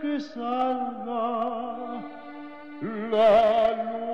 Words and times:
que 0.00 0.20
salva 0.20 2.00
la 3.10 3.72
luz. 3.82 4.13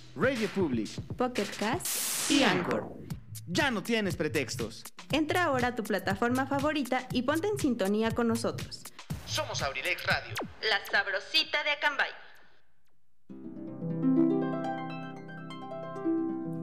Radio 0.15 0.49
Public, 0.49 0.89
Pocket 1.15 1.47
Cast 1.57 2.29
y 2.29 2.43
Anchor. 2.43 2.97
Ya 3.47 3.71
no 3.71 3.81
tienes 3.81 4.15
pretextos. 4.15 4.83
Entra 5.11 5.45
ahora 5.45 5.69
a 5.69 5.75
tu 5.75 5.83
plataforma 5.83 6.45
favorita 6.45 7.07
y 7.11 7.21
ponte 7.21 7.47
en 7.47 7.57
sintonía 7.57 8.11
con 8.11 8.27
nosotros. 8.27 8.83
Somos 9.25 9.61
Abrilex 9.61 10.05
Radio. 10.05 10.35
La 10.69 10.85
sabrosita 10.89 11.63
de 11.63 11.71
Acambay. 11.71 12.09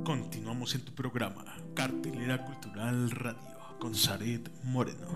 Continuamos 0.04 0.74
en 0.74 0.84
tu 0.84 0.94
programa, 0.94 1.44
Cartelera 1.74 2.44
Cultural 2.44 3.10
Radio, 3.10 3.78
con 3.78 3.94
Saret 3.94 4.50
Moreno. 4.62 5.08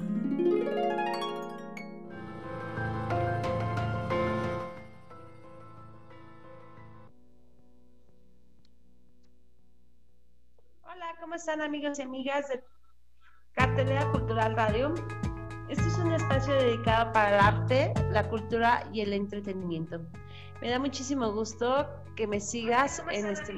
Hola, 11.02 11.16
¿cómo 11.20 11.34
están 11.34 11.60
amigos 11.60 11.98
y 11.98 12.02
amigas 12.02 12.48
de 12.48 12.62
Cartelera 13.54 14.08
Cultural 14.12 14.54
Radio? 14.54 14.94
Este 15.68 15.82
es 15.88 15.98
un 15.98 16.12
espacio 16.12 16.54
dedicado 16.54 17.12
para 17.12 17.30
el 17.30 17.40
arte, 17.40 17.92
la 18.10 18.28
cultura 18.28 18.88
y 18.92 19.00
el 19.00 19.12
entretenimiento. 19.12 20.00
Me 20.60 20.70
da 20.70 20.78
muchísimo 20.78 21.32
gusto 21.32 21.88
que 22.14 22.28
me 22.28 22.38
sigas 22.38 23.02
en 23.10 23.26
este 23.26 23.52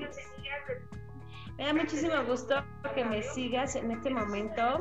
me 1.58 1.66
da 1.66 1.74
muchísimo 1.74 2.14
gusto 2.24 2.64
que 2.94 3.04
me 3.04 3.22
sigas 3.22 3.76
en 3.76 3.90
este 3.90 4.08
momento. 4.08 4.78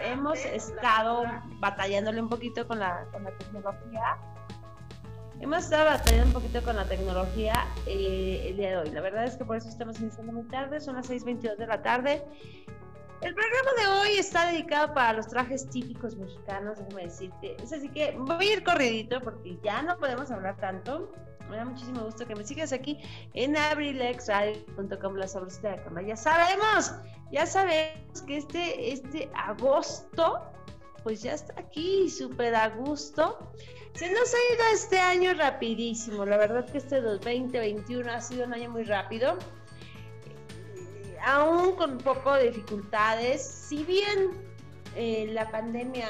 Hemos 0.00 0.44
estado 0.44 1.24
batallándole 1.58 2.22
un 2.22 2.28
poquito 2.28 2.68
con 2.68 2.78
la, 2.78 3.04
con 3.10 3.24
la 3.24 3.36
tecnología. 3.36 4.16
Hemos 5.44 5.64
estado 5.64 5.84
batallando 5.84 6.28
un 6.28 6.32
poquito 6.32 6.62
con 6.62 6.74
la 6.74 6.86
tecnología 6.86 7.66
eh, 7.86 8.46
el 8.48 8.56
día 8.56 8.70
de 8.70 8.76
hoy. 8.78 8.90
La 8.92 9.02
verdad 9.02 9.26
es 9.26 9.36
que 9.36 9.44
por 9.44 9.58
eso 9.58 9.68
estamos 9.68 10.00
iniciando 10.00 10.32
muy 10.32 10.44
tarde, 10.44 10.80
son 10.80 10.94
las 10.94 11.10
6.22 11.10 11.58
de 11.58 11.66
la 11.66 11.82
tarde. 11.82 12.24
El 13.20 13.34
programa 13.34 13.70
de 13.78 13.86
hoy 13.88 14.16
está 14.16 14.46
dedicado 14.46 14.94
para 14.94 15.12
los 15.12 15.28
trajes 15.28 15.68
típicos 15.68 16.16
mexicanos, 16.16 16.78
déjame 16.78 17.02
decirte. 17.02 17.56
Es 17.62 17.74
así 17.74 17.90
que 17.90 18.16
voy 18.16 18.42
a 18.42 18.52
ir 18.54 18.64
corridito 18.64 19.20
porque 19.20 19.58
ya 19.62 19.82
no 19.82 19.98
podemos 19.98 20.30
hablar 20.30 20.56
tanto. 20.56 21.12
Me 21.50 21.58
da 21.58 21.66
muchísimo 21.66 22.00
gusto 22.00 22.26
que 22.26 22.34
me 22.34 22.42
sigas 22.42 22.72
aquí 22.72 22.98
en 23.34 23.54
abrilexradio.com, 23.54 25.14
la 25.14 25.28
sabrosita 25.28 25.72
de 25.72 25.76
la 25.76 25.84
cama. 25.84 26.00
Ya 26.00 26.16
sabemos, 26.16 26.94
ya 27.30 27.44
sabemos 27.44 28.22
que 28.26 28.38
este, 28.38 28.92
este 28.94 29.30
agosto, 29.34 30.40
pues 31.04 31.22
ya 31.22 31.34
está 31.34 31.54
aquí, 31.60 32.10
súper 32.10 32.54
a 32.54 32.70
gusto. 32.70 33.52
Se 33.92 34.10
nos 34.10 34.34
ha 34.34 34.54
ido 34.54 34.64
este 34.72 34.98
año 34.98 35.34
rapidísimo. 35.34 36.24
La 36.24 36.38
verdad 36.38 36.68
que 36.68 36.78
este 36.78 37.00
2021 37.00 38.10
ha 38.10 38.20
sido 38.20 38.46
un 38.46 38.54
año 38.54 38.70
muy 38.70 38.82
rápido. 38.82 39.38
Aún 41.24 41.76
con 41.76 41.92
un 41.92 41.98
poco 41.98 42.32
de 42.34 42.50
dificultades, 42.50 43.42
si 43.42 43.84
bien 43.84 44.32
eh, 44.96 45.28
la 45.32 45.50
pandemia 45.50 46.08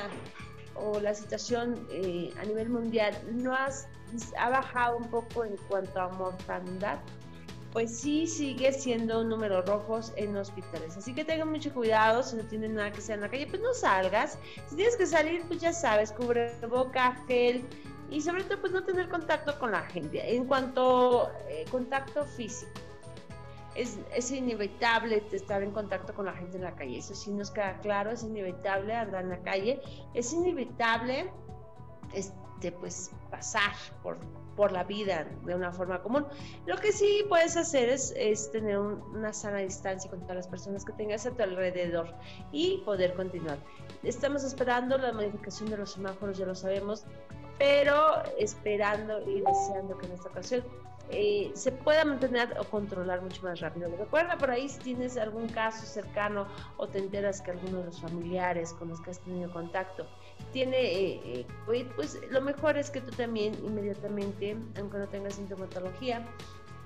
o 0.77 0.99
la 1.01 1.15
situación 1.15 1.87
eh, 1.91 2.33
a 2.41 2.45
nivel 2.45 2.71
mundial 2.71 3.15
no 3.33 3.55
has 3.55 3.87
ha 4.39 4.49
bajado 4.49 4.97
un 4.97 5.11
poco 5.11 5.45
en 5.45 5.57
cuanto 5.69 6.01
a 6.01 6.09
mortalidad, 6.09 7.01
pues 7.75 7.99
sí 7.99 8.29
sigue 8.29 8.73
siendo 8.73 9.25
números 9.25 9.67
rojos 9.67 10.13
en 10.15 10.37
hospitales. 10.37 10.97
Así 10.97 11.13
que 11.13 11.25
tengan 11.25 11.51
mucho 11.51 11.75
cuidado, 11.75 12.23
si 12.23 12.37
no 12.37 12.45
tienen 12.45 12.77
nada 12.77 12.93
que 12.93 12.99
hacer 12.99 13.17
en 13.17 13.23
la 13.23 13.29
calle, 13.29 13.49
pues 13.49 13.61
no 13.61 13.75
salgas. 13.75 14.39
Si 14.69 14.77
tienes 14.77 14.97
que 14.97 15.07
salir, 15.07 15.43
pues 15.49 15.61
ya 15.61 15.73
sabes, 15.73 16.13
cubre 16.13 16.55
boca, 16.69 17.21
gel 17.27 17.65
y 18.11 18.21
sobre 18.21 18.45
todo 18.45 18.61
pues 18.61 18.73
no 18.73 18.85
tener 18.85 19.09
contacto 19.09 19.59
con 19.59 19.73
la 19.73 19.83
gente. 19.83 20.37
En 20.37 20.45
cuanto 20.45 21.33
eh, 21.49 21.65
contacto 21.69 22.25
físico, 22.25 22.71
es, 23.75 23.99
es, 24.15 24.31
inevitable 24.31 25.25
estar 25.33 25.61
en 25.61 25.73
contacto 25.73 26.15
con 26.15 26.27
la 26.27 26.33
gente 26.35 26.59
en 26.59 26.63
la 26.63 26.77
calle. 26.77 26.99
Eso 26.99 27.17
sí 27.17 27.33
nos 27.33 27.51
queda 27.51 27.77
claro, 27.81 28.13
es 28.13 28.23
inevitable 28.23 28.95
andar 28.95 29.25
en 29.25 29.31
la 29.31 29.43
calle, 29.43 29.83
es 30.15 30.33
inevitable 30.33 31.29
este, 32.13 32.71
pues 32.71 33.11
pasar 33.33 33.73
por, 34.01 34.17
por 34.57 34.73
la 34.73 34.85
vida 34.85 35.27
de 35.45 35.55
una 35.55 35.73
forma 35.73 36.03
común. 36.03 36.27
Lo 36.67 36.77
que 36.77 36.93
sí 36.93 37.25
puedes 37.29 37.57
hacer 37.57 37.89
es, 37.89 38.13
es 38.17 38.51
tener 38.51 38.79
una 38.79 39.33
sana 39.33 39.59
distancia 39.59 40.11
con 40.11 40.21
todas 40.21 40.37
las 40.37 40.49
personas 40.49 40.85
que 40.85 40.93
tengas 40.93 41.27
a 41.27 41.31
tu 41.31 41.43
alrededor 41.43 42.15
y 42.53 42.79
poder 42.85 43.15
continuar. 43.15 43.59
Estamos 44.03 44.45
esperando 44.45 44.99
la 44.99 45.13
modificación 45.13 45.71
de 45.71 45.79
los 45.79 45.93
semáforos, 45.93 46.39
ya 46.39 46.47
lo 46.47 46.55
sabemos, 46.55 47.05
pero 47.59 48.23
esperando 48.39 49.21
y 49.29 49.41
deseando 49.41 49.97
que 49.99 50.07
en 50.07 50.13
esta 50.13 50.29
ocasión 50.29 50.65
eh, 51.11 51.51
se 51.55 51.71
pueda 51.71 52.05
mantener 52.05 52.57
o 52.59 52.65
controlar 52.65 53.21
mucho 53.21 53.43
más 53.43 53.61
rápido. 53.61 53.91
Recuerda 53.97 54.39
por 54.39 54.51
ahí 54.51 54.69
si 54.69 54.79
tienes 54.81 55.17
algún 55.19 55.49
caso 55.49 55.85
cercano 55.85 56.47
o 56.79 56.89
te 56.89 56.99
enteras 56.99 57.43
que 57.43 57.51
alguno 57.51 57.81
de 57.81 57.87
los 57.87 58.01
familiares 58.01 58.73
con 58.73 58.89
los 58.89 59.01
que 59.01 59.11
has 59.11 59.21
tenido 59.21 59.53
contacto 59.53 60.07
tiene 60.53 60.77
eh, 60.77 61.47
eh, 61.69 61.87
pues 61.97 62.19
lo 62.31 62.41
mejor 62.41 62.79
es 62.79 62.91
que 62.91 63.01
tú 63.01 63.11
también 63.11 63.55
inmediatamente, 63.65 64.57
aunque 64.79 64.99
no 64.99 65.09
tengas 65.09 65.35
sintomatología, 65.35 66.25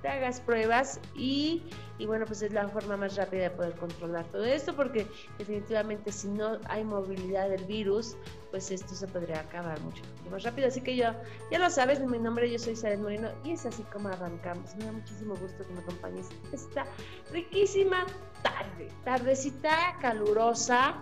te 0.02 0.08
hagas 0.08 0.40
pruebas 0.40 1.00
y, 1.14 1.62
y, 1.98 2.06
bueno, 2.06 2.24
pues 2.26 2.42
es 2.42 2.52
la 2.52 2.68
forma 2.68 2.96
más 2.96 3.16
rápida 3.16 3.44
de 3.44 3.50
poder 3.50 3.74
controlar 3.74 4.24
todo 4.26 4.44
esto 4.44 4.74
porque 4.74 5.06
definitivamente 5.38 6.12
si 6.12 6.28
no 6.28 6.58
hay 6.68 6.84
movilidad 6.84 7.48
del 7.48 7.64
virus, 7.64 8.16
pues 8.50 8.70
esto 8.70 8.94
se 8.94 9.06
podría 9.08 9.40
acabar 9.40 9.80
mucho 9.80 10.02
más 10.30 10.42
rápido. 10.44 10.68
Así 10.68 10.80
que 10.80 10.96
yo, 10.96 11.06
ya 11.50 11.58
lo 11.58 11.68
sabes, 11.70 12.00
mi 12.00 12.18
nombre 12.18 12.50
yo 12.50 12.58
soy 12.58 12.76
Sara 12.76 12.96
Moreno 12.96 13.30
y 13.44 13.52
es 13.52 13.66
así 13.66 13.82
como 13.92 14.08
arrancamos. 14.08 14.74
Me 14.76 14.84
da 14.84 14.92
muchísimo 14.92 15.34
gusto 15.36 15.66
que 15.66 15.72
me 15.72 15.80
acompañes 15.80 16.28
esta 16.52 16.86
riquísima 17.32 18.06
tarde, 18.42 18.88
tardecita 19.04 19.96
calurosa, 20.00 20.94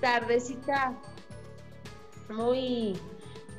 tardecita 0.00 0.96
muy, 2.30 2.98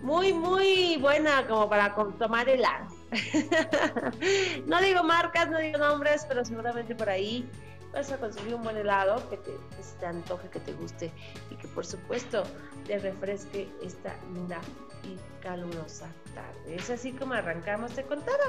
muy, 0.02 0.34
muy 0.34 0.98
buena 0.98 1.48
como 1.48 1.70
para 1.70 1.94
tomar 2.18 2.50
helado. 2.50 2.88
no 4.66 4.82
digo 4.82 5.04
marcas, 5.04 5.50
no 5.50 5.60
digo 5.60 5.78
nombres, 5.78 6.26
pero 6.28 6.44
seguramente 6.46 6.96
por 6.96 7.10
ahí 7.10 7.50
vas 7.94 8.12
a 8.12 8.18
conseguir 8.18 8.56
un 8.56 8.64
buen 8.64 8.78
helado 8.78 9.28
que 9.30 9.38
te, 9.38 9.52
te 10.00 10.06
antoje, 10.06 10.50
que 10.50 10.60
te 10.60 10.74
guste 10.74 11.12
y 11.50 11.56
que 11.56 11.68
por 11.68 11.86
supuesto 11.86 12.44
te 12.86 12.98
refresque 13.00 13.70
esta 13.82 14.16
linda 14.34 14.60
y 15.04 15.18
calurosa 15.42 16.08
tarde. 16.34 16.76
Es 16.76 16.90
así 16.90 17.12
como 17.12 17.34
arrancamos. 17.34 17.92
Te 17.92 18.04
contaba 18.04 18.46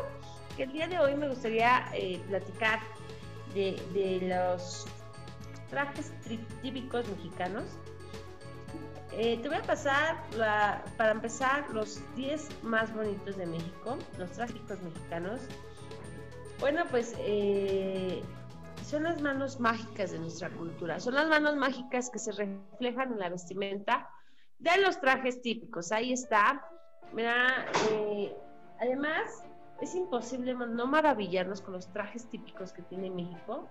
que 0.56 0.64
el 0.64 0.72
día 0.72 0.86
de 0.86 0.98
hoy 0.98 1.14
me 1.16 1.28
gustaría 1.28 1.88
eh, 1.94 2.20
platicar 2.28 2.80
de, 3.54 3.82
de 3.92 4.28
los 4.28 4.86
trajes 5.70 6.12
típicos 6.62 7.08
mexicanos 7.08 7.64
eh, 9.14 9.38
te 9.42 9.48
voy 9.48 9.58
a 9.58 9.62
pasar, 9.62 10.16
para 10.96 11.12
empezar, 11.12 11.68
los 11.70 12.00
10 12.16 12.64
más 12.64 12.94
bonitos 12.94 13.36
de 13.36 13.46
México, 13.46 13.98
los 14.18 14.30
trágicos 14.32 14.80
mexicanos. 14.82 15.40
Bueno, 16.60 16.84
pues 16.90 17.14
eh, 17.18 18.22
son 18.84 19.02
las 19.02 19.20
manos 19.20 19.60
mágicas 19.60 20.12
de 20.12 20.18
nuestra 20.18 20.48
cultura, 20.50 21.00
son 21.00 21.14
las 21.14 21.28
manos 21.28 21.56
mágicas 21.56 22.10
que 22.10 22.18
se 22.18 22.32
reflejan 22.32 23.12
en 23.12 23.18
la 23.18 23.28
vestimenta 23.28 24.08
de 24.58 24.80
los 24.80 25.00
trajes 25.00 25.42
típicos. 25.42 25.92
Ahí 25.92 26.12
está. 26.12 26.64
Mira, 27.12 27.66
eh, 27.90 28.34
además, 28.80 29.42
es 29.80 29.94
imposible 29.94 30.54
no 30.54 30.86
maravillarnos 30.86 31.60
con 31.60 31.74
los 31.74 31.92
trajes 31.92 32.30
típicos 32.30 32.72
que 32.72 32.82
tiene 32.82 33.10
México 33.10 33.68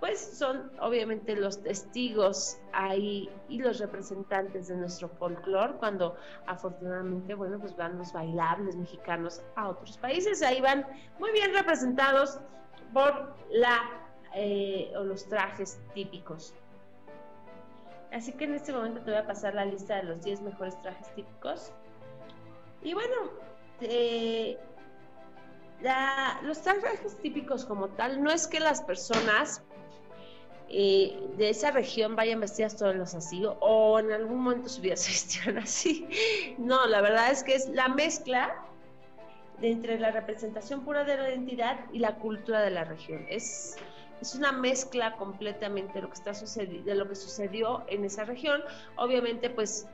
pues 0.00 0.18
son 0.18 0.72
obviamente 0.80 1.36
los 1.36 1.62
testigos 1.62 2.58
ahí 2.72 3.30
y 3.48 3.58
los 3.58 3.78
representantes 3.78 4.68
de 4.68 4.76
nuestro 4.76 5.08
folclore 5.08 5.74
cuando 5.74 6.16
afortunadamente, 6.46 7.34
bueno, 7.34 7.58
pues 7.58 7.76
van 7.76 7.98
los 7.98 8.12
bailables 8.12 8.76
mexicanos 8.76 9.42
a 9.56 9.68
otros 9.68 9.98
países, 9.98 10.42
ahí 10.42 10.60
van 10.60 10.86
muy 11.18 11.30
bien 11.32 11.52
representados 11.52 12.40
por 12.94 13.34
la 13.50 13.78
eh, 14.34 14.92
o 14.96 15.04
los 15.04 15.28
trajes 15.28 15.78
típicos. 15.92 16.54
Así 18.12 18.32
que 18.32 18.44
en 18.44 18.54
este 18.54 18.72
momento 18.72 19.00
te 19.02 19.10
voy 19.10 19.20
a 19.20 19.26
pasar 19.26 19.54
la 19.54 19.64
lista 19.64 19.96
de 19.96 20.04
los 20.04 20.22
10 20.22 20.40
mejores 20.40 20.80
trajes 20.82 21.14
típicos. 21.14 21.72
Y 22.82 22.94
bueno, 22.94 23.30
los 26.42 26.62
trajes 26.62 27.16
típicos 27.18 27.64
como 27.64 27.88
tal, 27.90 28.22
no 28.22 28.30
es 28.30 28.46
que 28.46 28.60
las 28.60 28.82
personas 28.82 29.62
eh, 30.72 31.18
de 31.36 31.50
esa 31.50 31.72
región 31.72 32.14
vayan 32.14 32.38
vestidas 32.38 32.76
todos 32.76 32.94
los 32.94 33.14
así 33.16 33.42
o 33.44 33.98
en 33.98 34.12
algún 34.12 34.40
momento 34.44 34.68
su 34.68 34.80
vida 34.80 34.96
se 34.96 35.10
así. 35.58 36.06
No, 36.58 36.86
la 36.86 37.00
verdad 37.00 37.32
es 37.32 37.42
que 37.42 37.54
es 37.54 37.68
la 37.70 37.88
mezcla 37.88 38.54
entre 39.60 39.98
la 39.98 40.12
representación 40.12 40.84
pura 40.84 41.04
de 41.04 41.16
la 41.16 41.28
identidad 41.28 41.80
y 41.92 41.98
la 41.98 42.14
cultura 42.16 42.60
de 42.60 42.70
la 42.70 42.84
región. 42.84 43.26
Es, 43.28 43.76
es 44.20 44.34
una 44.36 44.52
mezcla 44.52 45.16
completamente 45.16 45.94
de 45.94 46.02
lo 46.02 46.08
que 46.08 46.14
está 46.14 46.32
de 46.32 46.94
lo 46.94 47.08
que 47.08 47.16
sucedió 47.16 47.84
en 47.88 48.04
esa 48.04 48.24
región. 48.24 48.62
Obviamente, 48.96 49.50
pues 49.50 49.88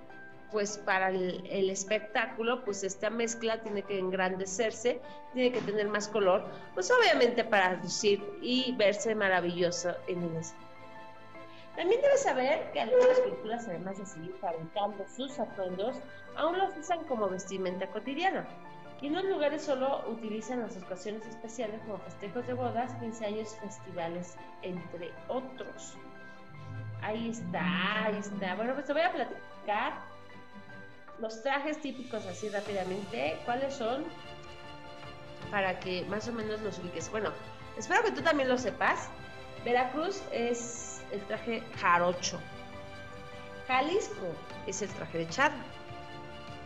pues 0.50 0.78
para 0.78 1.10
el, 1.10 1.70
espectáculo, 1.70 2.64
pues 2.64 2.84
esta 2.84 3.10
mezcla 3.10 3.62
tiene 3.62 3.82
que 3.82 3.98
engrandecerse, 3.98 5.00
tiene 5.34 5.52
que 5.52 5.60
tener 5.60 5.88
más 5.88 6.08
color, 6.08 6.44
pues 6.74 6.90
obviamente 6.90 7.44
para 7.44 7.74
lucir 7.74 8.22
y 8.40 8.74
verse 8.76 9.14
maravilloso 9.14 9.94
en 10.06 10.22
el 10.22 10.36
escenario. 10.36 10.66
También 11.76 12.00
debes 12.00 12.22
saber 12.22 12.72
que 12.72 12.80
algunas 12.80 13.20
culturas, 13.20 13.68
además 13.68 13.98
de 13.98 14.06
seguir 14.06 14.34
fabricando 14.40 15.04
sus 15.14 15.38
atuendos, 15.38 15.96
aún 16.36 16.56
los 16.56 16.74
usan 16.76 17.04
como 17.04 17.28
vestimenta 17.28 17.86
cotidiana. 17.88 18.46
Y 19.02 19.08
en 19.08 19.14
los 19.14 19.24
lugares 19.24 19.62
solo 19.62 20.02
utilizan 20.08 20.62
las 20.62 20.74
ocasiones 20.78 21.26
especiales 21.26 21.78
como 21.82 21.98
festejos 21.98 22.46
de 22.46 22.54
bodas, 22.54 22.94
15 22.94 23.26
años, 23.26 23.54
festivales, 23.60 24.36
entre 24.62 25.10
otros. 25.28 25.94
Ahí 27.02 27.28
está, 27.28 28.04
ahí 28.04 28.16
está. 28.18 28.54
Bueno, 28.54 28.72
pues 28.72 28.86
te 28.86 28.94
voy 28.94 29.02
a 29.02 29.12
platicar 29.12 30.15
los 31.20 31.42
trajes 31.42 31.80
típicos 31.80 32.24
así 32.26 32.48
rápidamente. 32.48 33.38
¿Cuáles 33.44 33.74
son? 33.74 34.04
Para 35.50 35.78
que 35.80 36.04
más 36.06 36.28
o 36.28 36.32
menos 36.32 36.60
los 36.60 36.78
ubiques. 36.78 37.10
Bueno, 37.10 37.30
espero 37.76 38.02
que 38.02 38.12
tú 38.12 38.22
también 38.22 38.48
lo 38.48 38.58
sepas. 38.58 39.08
Veracruz 39.64 40.22
es 40.32 41.02
el 41.12 41.20
traje 41.22 41.62
jarocho. 41.80 42.40
Jalisco 43.66 44.26
es 44.66 44.82
el 44.82 44.88
traje 44.90 45.18
de 45.18 45.28
charro. 45.28 45.56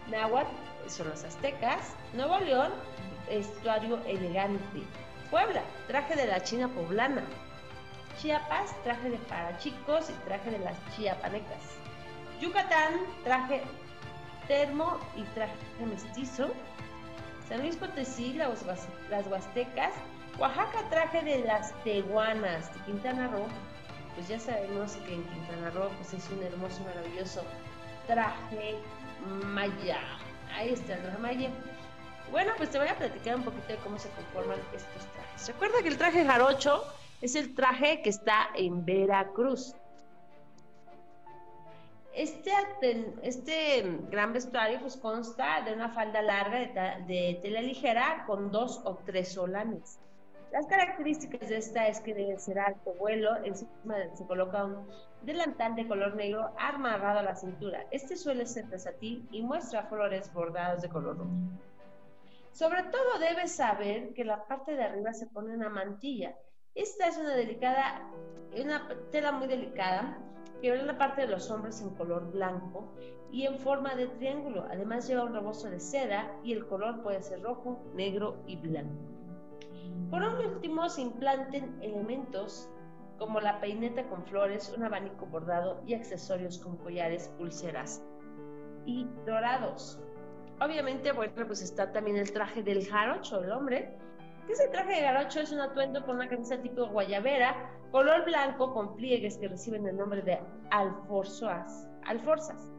Nahuatl 0.09 0.51
son 0.89 1.09
los 1.09 1.25
aztecas. 1.25 1.95
Nuevo 2.13 2.39
León, 2.41 2.73
estuario 3.29 3.99
elegante. 4.07 4.83
Puebla, 5.31 5.63
traje 5.87 6.17
de 6.17 6.27
la 6.27 6.43
China 6.43 6.69
poblana. 6.69 7.23
Chiapas, 8.19 8.75
traje 8.83 9.11
de 9.11 9.19
parachicos 9.19 10.11
y 10.11 10.13
traje 10.27 10.51
de 10.51 10.59
las 10.59 10.77
chiapanecas. 10.95 11.63
Yucatán, 12.41 12.95
traje 13.25 13.63
termo 14.51 14.99
y 15.17 15.23
traje 15.35 15.55
mestizo. 15.89 16.51
San 17.49 17.61
Luis 17.61 17.77
Potosí, 17.77 18.33
las, 18.33 18.65
las 19.09 19.27
huastecas. 19.29 19.95
Oaxaca, 20.41 20.83
traje 20.91 21.23
de 21.23 21.45
las 21.45 21.73
tehuanas. 21.85 22.75
De 22.75 22.81
Quintana 22.87 23.29
Roo, 23.29 23.47
pues 24.17 24.27
ya 24.27 24.41
sabemos 24.41 24.97
que 25.07 25.15
en 25.15 25.23
Quintana 25.23 25.71
Roo 25.71 25.89
pues 25.99 26.15
es 26.15 26.29
un 26.31 26.43
hermoso, 26.43 26.83
maravilloso 26.83 27.43
traje 28.09 28.75
maya. 29.55 30.01
Ahí 30.57 30.71
está 30.71 30.95
el 30.95 31.03
traje 31.03 31.51
Bueno, 32.33 32.53
pues 32.57 32.71
te 32.71 32.79
voy 32.79 32.89
a 32.89 32.97
platicar 32.97 33.37
un 33.37 33.45
poquito 33.45 33.69
de 33.69 33.77
cómo 33.77 34.01
se 34.01 34.09
conforman 34.11 34.59
estos 34.75 35.07
trajes. 35.13 35.47
Recuerda 35.47 35.81
que 35.83 35.89
el 35.89 35.97
traje 35.97 36.25
jarocho 36.25 36.83
es 37.21 37.37
el 37.37 37.55
traje 37.55 38.03
que 38.03 38.11
está 38.11 38.49
en 38.57 38.85
Veracruz. 38.85 39.77
Este, 42.13 42.53
este 43.23 43.99
gran 44.11 44.33
vestuario 44.33 44.81
pues 44.81 44.97
consta 44.97 45.63
de 45.63 45.73
una 45.73 45.91
falda 45.91 46.21
larga 46.21 46.99
de, 47.07 47.39
tela 47.41 47.63
ligera 47.63 48.25
con 48.27 48.51
dos 48.51 48.81
o 48.85 48.97
tres 49.07 49.33
solanes. 49.33 50.01
Las 50.51 50.67
características 50.67 51.49
de 51.49 51.59
esta 51.59 51.87
es 51.87 52.01
que 52.01 52.13
debe 52.13 52.37
ser 52.39 52.59
alto 52.59 52.95
vuelo, 52.95 53.37
encima 53.45 53.95
se 54.15 54.27
coloca 54.27 54.65
un 54.65 54.89
delantal 55.23 55.77
de 55.77 55.87
color 55.87 56.17
negro 56.17 56.53
amarrado 56.59 57.21
a 57.21 57.23
la 57.23 57.37
cintura. 57.37 57.87
Este 57.93 58.17
suele 58.17 58.45
ser 58.47 58.67
versátil 58.67 59.29
y 59.31 59.43
muestra 59.43 59.85
flores 59.85 60.33
bordados 60.33 60.83
de 60.83 60.89
color 60.89 61.19
rojo. 61.19 61.31
Sobre 62.51 62.83
todo 62.83 63.21
debes 63.21 63.53
saber 63.53 64.13
que 64.15 64.25
la 64.25 64.45
parte 64.49 64.75
de 64.75 64.83
arriba 64.83 65.13
se 65.15 65.29
pone 65.29 65.55
una 65.55 65.69
mantilla. 65.69 66.35
Esta 66.75 67.07
es 67.07 67.17
una 67.17 67.37
delicada, 67.37 68.11
una 68.53 68.89
tela 69.13 69.31
muy 69.31 69.47
delicada 69.47 70.19
que 70.61 70.71
ve 70.71 70.83
la 70.83 70.99
parte 70.99 71.23
de 71.23 71.29
los 71.29 71.51
hombros 71.51 71.81
en 71.81 71.91
color 71.91 72.31
blanco 72.33 72.93
y 73.33 73.47
en 73.47 73.59
forma 73.59 73.95
de 73.95 74.09
triángulo. 74.09 74.67
Además 74.71 75.09
lleva 75.09 75.25
un 75.25 75.35
rebozo 75.35 75.71
de 75.71 75.81
seda 75.81 76.31
y 76.43 76.53
el 76.53 76.67
color 76.67 77.03
puede 77.03 77.23
ser 77.23 77.43
rojo, 77.43 77.81
negro 77.95 78.43
y 78.47 78.57
blanco. 78.57 79.11
Por 80.11 80.23
último, 80.23 80.89
se 80.89 81.03
implanten 81.03 81.79
elementos 81.81 82.69
como 83.19 83.41
la 83.41 83.61
peineta 83.61 84.09
con 84.09 84.25
flores, 84.25 84.73
un 84.77 84.83
abanico 84.83 85.27
bordado 85.27 85.83
y 85.87 85.95
accesorios 85.95 86.59
con 86.59 86.77
collares, 86.79 87.29
pulseras 87.39 88.03
y 88.87 89.07
dorados. 89.27 90.01
Obviamente, 90.61 91.13
bueno, 91.13 91.47
pues 91.47 91.63
está 91.63 91.93
también 91.93 92.17
el 92.17 92.33
traje 92.33 92.63
del 92.63 92.87
jarocho, 92.87 93.43
el 93.43 93.53
hombre. 93.53 93.95
Ese 94.49 94.69
traje 94.69 95.01
de 95.01 95.07
jarocho 95.07 95.41
es 95.41 95.53
un 95.53 95.61
atuendo 95.61 96.05
con 96.05 96.17
una 96.17 96.29
camisa 96.29 96.61
tipo 96.61 96.87
guayabera, 96.89 97.71
color 97.91 98.25
blanco 98.25 98.73
con 98.73 98.95
pliegues 98.97 99.39
que 99.39 99.49
reciben 99.49 99.87
el 99.87 99.97
nombre 99.97 100.23
de 100.23 100.39
alforzas. 100.71 101.89
alforzas. 102.05 102.71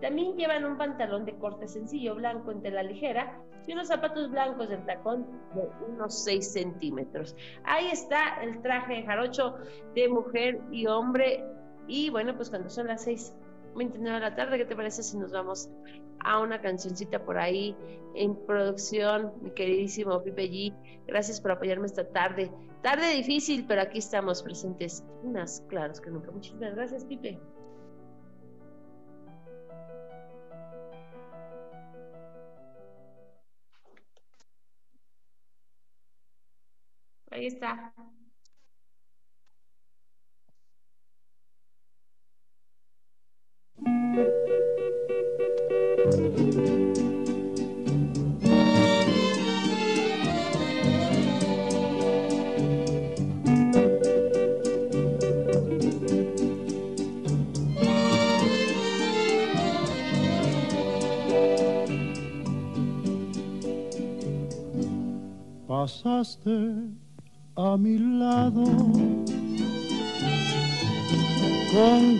También 0.00 0.36
llevan 0.36 0.64
un 0.64 0.76
pantalón 0.76 1.24
de 1.24 1.36
corte 1.38 1.66
sencillo 1.66 2.14
blanco 2.14 2.52
en 2.52 2.62
tela 2.62 2.82
ligera 2.82 3.42
y 3.66 3.72
unos 3.74 3.88
zapatos 3.88 4.30
blancos 4.30 4.68
de 4.70 4.78
tacón 4.78 5.26
de 5.54 5.68
unos 5.88 6.24
6 6.24 6.52
centímetros. 6.52 7.36
Ahí 7.64 7.88
está 7.88 8.42
el 8.42 8.62
traje 8.62 8.94
de 8.94 9.02
jarocho 9.02 9.56
de 9.94 10.08
mujer 10.08 10.60
y 10.70 10.86
hombre. 10.86 11.44
Y 11.86 12.08
bueno, 12.08 12.34
pues 12.34 12.48
cuando 12.48 12.70
son 12.70 12.86
las 12.86 13.06
6.29 13.06 13.98
de 13.98 14.20
la 14.20 14.34
tarde, 14.34 14.56
¿qué 14.56 14.64
te 14.64 14.74
parece 14.74 15.02
si 15.02 15.18
nos 15.18 15.32
vamos 15.32 15.68
a 16.20 16.40
una 16.40 16.62
cancioncita 16.62 17.22
por 17.24 17.38
ahí 17.38 17.76
en 18.14 18.34
producción, 18.46 19.32
mi 19.42 19.50
queridísimo 19.50 20.22
Pipe 20.22 20.48
G? 20.48 20.74
Gracias 21.06 21.38
por 21.38 21.50
apoyarme 21.50 21.86
esta 21.86 22.08
tarde. 22.08 22.50
Tarde 22.82 23.12
difícil, 23.14 23.64
pero 23.66 23.82
aquí 23.82 23.98
estamos 23.98 24.42
presentes, 24.42 25.04
más 25.24 25.62
claros 25.68 26.00
que 26.00 26.10
nunca. 26.10 26.30
Muchísimas 26.30 26.74
gracias, 26.74 27.04
Pipe. 27.04 27.38
Ahí 37.30 37.46
está. 37.46 37.92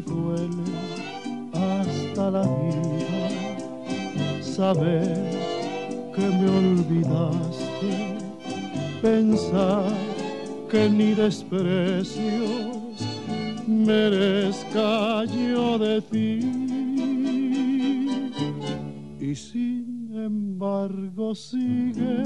Duele 0.00 0.64
hasta 1.52 2.30
la 2.30 2.42
vida 2.42 3.28
saber 4.40 5.16
que 6.14 6.20
me 6.20 6.48
olvidaste, 6.48 8.18
pensar 9.02 9.92
que 10.70 10.88
ni 10.88 11.14
desprecios 11.14 12.78
merezca 13.66 15.24
yo 15.24 15.78
de 15.78 16.00
ti. 16.02 16.40
Y 19.20 19.34
sin 19.34 20.10
embargo 20.12 21.34
sigue 21.34 22.24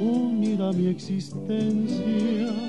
unida 0.00 0.72
mi 0.72 0.88
existencia. 0.88 2.67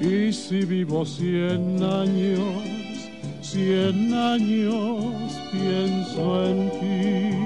Y 0.00 0.32
si 0.32 0.64
vivo 0.64 1.04
cien 1.06 1.82
años, 1.82 2.62
cien 3.40 4.12
años 4.12 5.32
pienso 5.50 6.44
en 6.46 6.70
ti. 6.80 7.45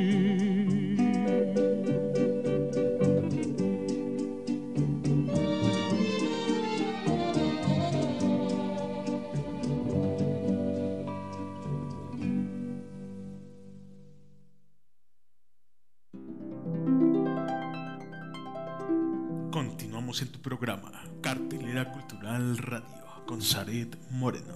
Sarit 23.41 23.95
Moreno. 24.11 24.55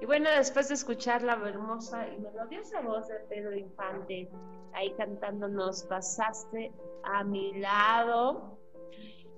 Y 0.00 0.06
bueno, 0.06 0.30
después 0.30 0.68
de 0.68 0.74
escuchar 0.74 1.22
la 1.22 1.32
hermosa 1.34 2.06
y 2.08 2.18
melodiosa 2.18 2.80
voz 2.82 3.08
de 3.08 3.14
Pedro 3.28 3.56
Infante, 3.56 4.30
ahí 4.74 4.92
cantándonos, 4.96 5.84
pasaste 5.84 6.72
a 7.04 7.24
mi 7.24 7.58
lado 7.58 8.58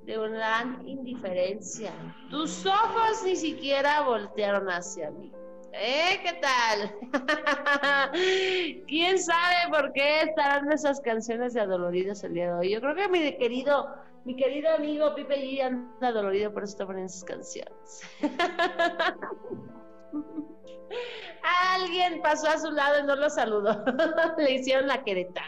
de 0.05 0.19
una 0.19 0.29
gran 0.29 0.89
indiferencia. 0.89 1.93
Tus 2.31 2.67
ojos 2.67 3.23
ni 3.25 3.37
siquiera 3.37 4.03
voltearon 4.03 4.69
hacia 4.69 5.11
mí. 5.11 5.33
¿Eh? 5.73 6.21
¿Qué 6.23 6.35
tal? 6.41 6.95
¿Quién 8.87 9.19
sabe 9.19 9.57
por 9.71 9.93
qué 9.93 10.21
estarán 10.23 10.73
esas 10.73 11.01
canciones 11.01 11.55
de 11.55 11.61
adoloridos 11.61 12.23
el 12.25 12.35
día 12.35 12.47
de 12.47 12.53
hoy? 12.53 12.71
Yo 12.71 12.81
creo 12.81 12.95
que 12.95 13.09
mi 13.09 13.37
querido, 13.37 13.95
mi 14.25 14.37
querido 14.37 14.73
amigo 14.75 15.15
Pipe 15.15 15.37
G 15.37 15.63
anda 15.63 16.09
adolorido, 16.09 16.53
por 16.53 16.65
eso 16.65 16.87
poniendo 16.87 17.11
esas 17.11 17.25
canciones. 17.25 18.03
Alguien 21.75 22.23
pasó 22.23 22.49
a 22.49 22.59
su 22.59 22.71
lado 22.71 23.01
y 23.01 23.03
no 23.05 23.17
lo 23.17 23.29
saludó. 23.29 23.85
Le 24.39 24.55
hicieron 24.55 24.87
la 24.87 25.05
quereta. 25.05 25.43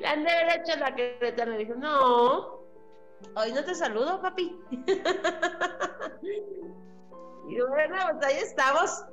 Le 0.00 0.06
han 0.06 0.22
de 0.24 0.30
haber 0.30 0.60
hecho 0.60 0.78
la 0.78 0.94
quereta. 0.94 1.44
Le 1.44 1.58
dijo, 1.58 1.74
no, 1.74 2.56
Hoy 3.34 3.52
no 3.52 3.64
te 3.64 3.74
saludo, 3.74 4.20
papi. 4.20 4.56
Y 6.22 7.60
bueno, 7.60 7.96
pues 8.12 8.26
ahí 8.26 8.42
estamos. 8.42 9.04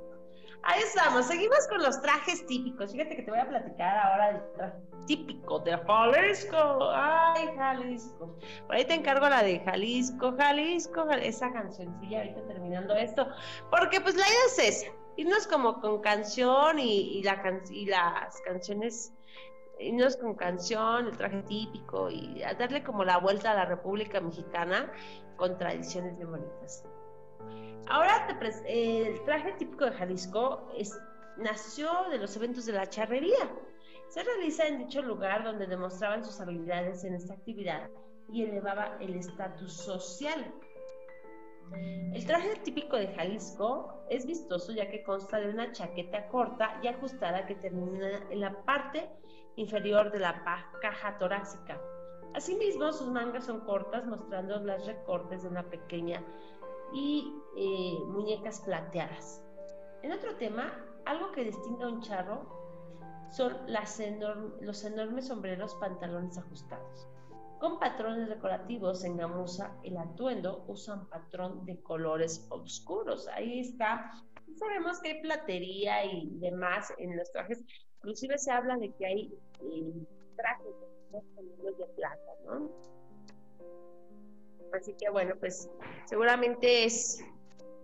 Ahí 0.62 0.80
estamos. 0.82 1.26
Seguimos 1.26 1.66
con 1.68 1.82
los 1.82 2.00
trajes 2.00 2.46
típicos. 2.46 2.92
Fíjate 2.92 3.16
que 3.16 3.22
te 3.22 3.30
voy 3.30 3.40
a 3.40 3.48
platicar 3.48 3.98
ahora 3.98 4.32
del 4.32 4.52
traje 4.54 4.78
típico 5.06 5.58
de 5.60 5.76
Jalisco. 5.76 6.90
Ay, 6.92 7.48
Jalisco. 7.56 8.38
Por 8.66 8.76
ahí 8.76 8.84
te 8.86 8.94
encargo 8.94 9.28
la 9.28 9.42
de 9.42 9.60
Jalisco, 9.60 10.34
Jalisco, 10.36 11.08
esa 11.10 11.52
cancioncilla 11.52 12.18
ahorita 12.18 12.46
terminando 12.46 12.94
esto. 12.94 13.28
Porque 13.70 14.00
pues 14.00 14.14
la 14.16 14.26
idea 14.26 14.38
es 14.46 14.58
esa. 14.58 14.92
Irnos 15.16 15.46
como 15.46 15.80
con 15.80 16.00
canción 16.00 16.78
y, 16.78 17.22
la 17.22 17.60
y 17.70 17.86
las 17.86 18.40
canciones 18.40 19.12
himnos 19.78 20.16
con 20.16 20.34
canción, 20.34 21.08
el 21.08 21.16
traje 21.16 21.42
típico 21.42 22.10
y 22.10 22.42
a 22.42 22.54
darle 22.54 22.82
como 22.82 23.04
la 23.04 23.18
vuelta 23.18 23.52
a 23.52 23.54
la 23.54 23.64
República 23.64 24.20
Mexicana 24.20 24.90
con 25.36 25.58
tradiciones 25.58 26.16
bien 26.16 26.30
bonitas. 26.30 26.84
Ahora 27.88 28.26
el 28.66 29.22
traje 29.24 29.52
típico 29.52 29.84
de 29.84 29.92
Jalisco 29.92 30.70
es, 30.76 30.98
nació 31.36 31.90
de 32.10 32.18
los 32.18 32.34
eventos 32.36 32.66
de 32.66 32.72
la 32.72 32.88
charrería. 32.88 33.50
Se 34.08 34.22
realiza 34.22 34.66
en 34.66 34.78
dicho 34.78 35.02
lugar 35.02 35.44
donde 35.44 35.66
demostraban 35.66 36.24
sus 36.24 36.40
habilidades 36.40 37.04
en 37.04 37.14
esta 37.14 37.34
actividad 37.34 37.90
y 38.32 38.42
elevaba 38.42 38.96
el 39.00 39.14
estatus 39.16 39.72
social. 39.72 40.52
El 42.12 42.26
traje 42.26 42.56
típico 42.56 42.96
de 42.96 43.08
Jalisco 43.08 44.04
es 44.08 44.26
vistoso 44.26 44.72
ya 44.72 44.88
que 44.88 45.02
consta 45.02 45.40
de 45.40 45.50
una 45.50 45.72
chaqueta 45.72 46.28
corta 46.28 46.78
y 46.82 46.88
ajustada 46.88 47.46
que 47.46 47.54
termina 47.56 48.20
en 48.30 48.40
la 48.40 48.64
parte 48.64 49.10
inferior 49.56 50.10
de 50.12 50.20
la 50.20 50.42
caja 50.80 51.18
torácica. 51.18 51.80
Asimismo, 52.34 52.92
sus 52.92 53.08
mangas 53.08 53.44
son 53.44 53.60
cortas, 53.60 54.04
mostrando 54.06 54.58
los 54.58 54.86
recortes 54.86 55.42
de 55.42 55.48
una 55.48 55.62
pequeña 55.62 56.22
y 56.94 57.34
eh, 57.56 57.98
muñecas 58.06 58.60
plateadas. 58.60 59.42
En 60.02 60.12
otro 60.12 60.36
tema, 60.36 60.72
algo 61.04 61.32
que 61.32 61.44
distingue 61.44 61.84
a 61.84 61.88
un 61.88 62.00
charro 62.00 62.48
son 63.30 63.56
los 64.60 64.84
enormes 64.84 65.26
sombreros 65.26 65.74
pantalones 65.76 66.38
ajustados. 66.38 67.08
Con 67.58 67.78
patrones 67.78 68.28
decorativos 68.28 69.04
en 69.04 69.16
gamuza, 69.16 69.76
el 69.82 69.96
atuendo 69.96 70.64
usa 70.68 70.94
un 70.94 71.08
patrón 71.08 71.64
de 71.66 71.80
colores 71.82 72.46
oscuros. 72.50 73.26
Ahí 73.28 73.60
está. 73.60 74.10
Sabemos 74.56 75.00
que 75.00 75.12
hay 75.12 75.22
platería 75.22 76.04
y 76.04 76.30
demás 76.38 76.92
en 76.98 77.16
los 77.16 77.30
trajes, 77.32 77.64
Inclusive 78.04 78.36
se 78.36 78.52
habla 78.52 78.76
de 78.76 78.92
que 78.92 79.06
hay 79.06 79.34
eh, 79.62 80.06
trajes 80.36 80.74
de 81.10 81.86
plata, 81.96 82.32
¿no? 82.44 82.70
Así 84.74 84.94
que 84.94 85.08
bueno, 85.10 85.34
pues 85.38 85.70
seguramente 86.06 86.84
es, 86.84 87.22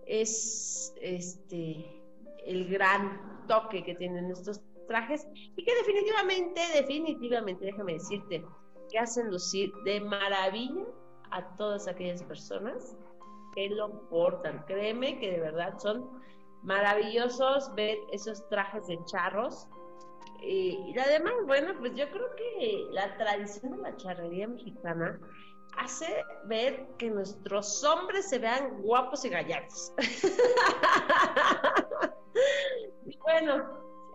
es 0.07 0.92
este 1.00 2.00
el 2.46 2.68
gran 2.68 3.46
toque 3.46 3.85
que 3.85 3.94
tienen 3.94 4.31
estos 4.31 4.61
trajes 4.88 5.26
y 5.35 5.64
que 5.64 5.74
definitivamente, 5.74 6.61
definitivamente, 6.74 7.66
déjame 7.66 7.94
decirte, 7.94 8.44
que 8.90 8.98
hacen 8.98 9.31
lucir 9.31 9.72
de 9.85 10.00
maravilla 10.00 10.85
a 11.31 11.55
todas 11.57 11.87
aquellas 11.87 12.22
personas 12.24 12.96
que 13.55 13.68
lo 13.70 14.09
portan. 14.09 14.64
Créeme 14.66 15.18
que 15.20 15.33
de 15.33 15.40
verdad 15.40 15.79
son 15.79 16.11
maravillosos 16.62 17.72
ver 17.74 17.98
esos 18.12 18.46
trajes 18.48 18.87
de 18.88 18.98
charros. 19.05 19.68
y 20.42 20.98
además, 20.98 21.35
bueno, 21.46 21.72
pues 21.79 21.94
yo 21.94 22.11
creo 22.11 22.35
que 22.35 22.87
la 22.90 23.16
tradición 23.16 23.76
de 23.76 23.79
la 23.79 23.96
charrería 23.96 24.48
mexicana 24.48 25.20
hace 25.79 26.25
ver 26.45 26.87
que 26.99 27.11
nuestros 27.11 27.83
hombres 27.85 28.29
se 28.29 28.39
vean 28.39 28.83
guapos 28.83 29.25
y 29.25 29.29
gallardos. 29.29 29.93
y 33.07 33.17
bueno, 33.19 33.65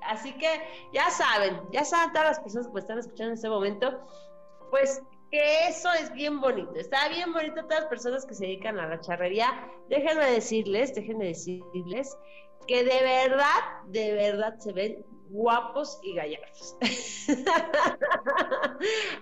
así 0.03 0.33
que 0.37 0.61
ya 0.93 1.09
saben, 1.09 1.61
ya 1.71 1.85
saben 1.85 2.13
todas 2.13 2.29
las 2.29 2.39
personas 2.39 2.67
que 2.67 2.79
están 2.79 2.99
escuchando 2.99 3.31
en 3.31 3.35
este 3.35 3.49
momento, 3.49 4.05
pues 4.69 5.01
que 5.31 5.67
eso 5.67 5.91
es 5.93 6.13
bien 6.13 6.39
bonito. 6.39 6.75
Está 6.75 7.09
bien 7.09 7.33
bonito 7.33 7.63
todas 7.63 7.81
las 7.81 7.89
personas 7.89 8.25
que 8.25 8.35
se 8.35 8.45
dedican 8.45 8.79
a 8.79 8.87
la 8.87 9.01
charrería. 9.01 9.47
Déjenme 9.89 10.25
decirles, 10.25 10.93
déjenme 10.93 11.25
decirles 11.25 12.15
que 12.67 12.83
de 12.83 13.01
verdad, 13.01 13.83
de 13.87 14.13
verdad 14.13 14.57
se 14.59 14.73
ven 14.73 15.05
guapos 15.35 15.99
y 16.01 16.15
gallardos. 16.15 16.77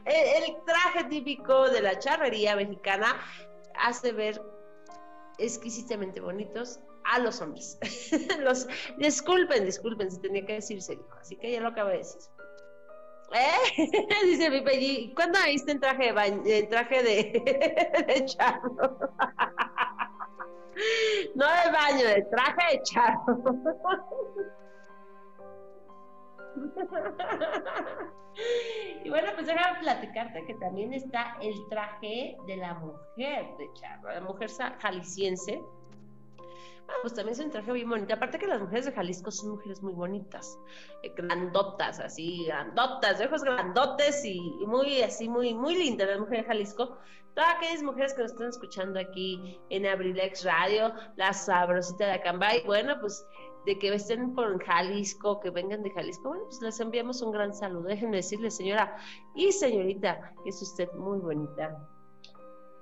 el, 0.06 0.56
traje 0.66 1.04
típico 1.10 1.70
de 1.70 1.82
la 1.82 1.98
charrería 2.00 2.56
mexicana 2.56 3.20
hace 3.76 4.12
ver 4.12 4.42
exquisitamente 5.40 6.22
bonitos 6.22 6.80
a 7.06 7.20
los 7.20 7.42
hombres. 7.42 7.80
los, 8.40 8.68
disculpen, 8.98 9.66
disculpen, 9.66 10.12
si 10.12 10.22
tenía 10.22 10.46
que 10.46 10.54
decirse, 10.54 11.00
así 11.20 11.36
que 11.36 11.52
ya 11.52 11.60
lo 11.60 11.70
acabo 11.70 11.90
de 11.90 11.98
decir. 11.98 12.22
¿Eh? 13.34 13.88
Dice 14.26 14.52
Pipe, 14.52 14.76
¿y 14.76 15.14
cuándo 15.16 15.40
viste 15.46 15.72
en 15.72 15.80
traje 15.80 16.06
de 16.06 16.12
baño, 16.12 16.44
en 16.46 16.70
traje 16.70 17.02
de 17.02 18.26
charro? 18.26 19.00
no 21.36 21.46
de 21.46 21.72
baño, 21.72 22.08
de 22.08 22.22
traje 22.30 22.78
de 22.78 22.84
charro. 22.84 23.44
y 29.04 29.10
bueno, 29.10 29.32
pues 29.36 29.48
déjame 29.48 29.80
platicarte 29.80 30.46
que 30.46 30.54
también 30.56 30.94
está 30.94 31.38
el 31.42 31.56
traje 31.70 32.38
de 32.48 32.58
la 32.58 32.74
mujer 32.76 33.46
de 33.58 33.70
charro, 33.74 34.12
la 34.12 34.22
mujer 34.22 34.50
jalisciense 34.80 35.62
Ah, 36.88 36.94
pues 37.02 37.14
también 37.14 37.34
es 37.34 37.46
un 37.46 37.52
traje 37.52 37.72
bien 37.72 37.90
bonito. 37.90 38.14
Aparte 38.14 38.38
que 38.38 38.48
las 38.48 38.60
mujeres 38.60 38.86
de 38.86 38.92
Jalisco 38.92 39.32
son 39.32 39.52
mujeres 39.52 39.82
muy 39.82 39.94
bonitas, 39.94 40.60
eh, 41.02 41.14
grandotas, 41.16 42.00
así, 42.00 42.46
grandotas, 42.46 43.20
de 43.20 43.26
ojos 43.26 43.44
grandotes 43.44 44.24
y, 44.26 44.40
muy, 44.68 45.02
así, 45.02 45.30
muy, 45.30 45.54
muy 45.54 45.76
lindas 45.76 46.10
las 46.10 46.20
mujeres 46.20 46.44
de 46.44 46.48
Jalisco. 46.48 46.98
Todas 47.36 47.56
aquellas 47.56 47.84
mujeres 47.84 48.14
que 48.14 48.24
nos 48.24 48.32
están 48.32 48.50
escuchando 48.50 49.00
aquí 49.00 49.60
en 49.70 49.86
Abrilex 49.86 50.44
Radio, 50.44 50.94
la 51.16 51.34
sabrosita 51.34 52.06
de 52.06 52.12
Acambay, 52.14 52.64
bueno, 52.66 53.00
pues 53.00 53.26
de 53.66 53.80
que 53.80 53.94
estén 53.94 54.34
por 54.34 54.64
Jalisco, 54.64 55.40
que 55.40 55.50
vengan 55.50 55.84
de 55.84 55.92
Jalisco, 55.92 56.30
bueno, 56.30 56.44
pues 56.46 56.62
les 56.62 56.80
enviamos 56.80 57.22
un 57.22 57.32
gran 57.32 57.54
saludo. 57.54 57.84
Déjenme 57.88 58.18
decirle, 58.18 58.52
señora 58.52 58.98
y 59.36 59.52
señorita, 59.52 60.34
que 60.44 60.50
es 60.50 60.62
usted 60.62 60.92
muy 60.94 61.20
bonita. 61.20 61.78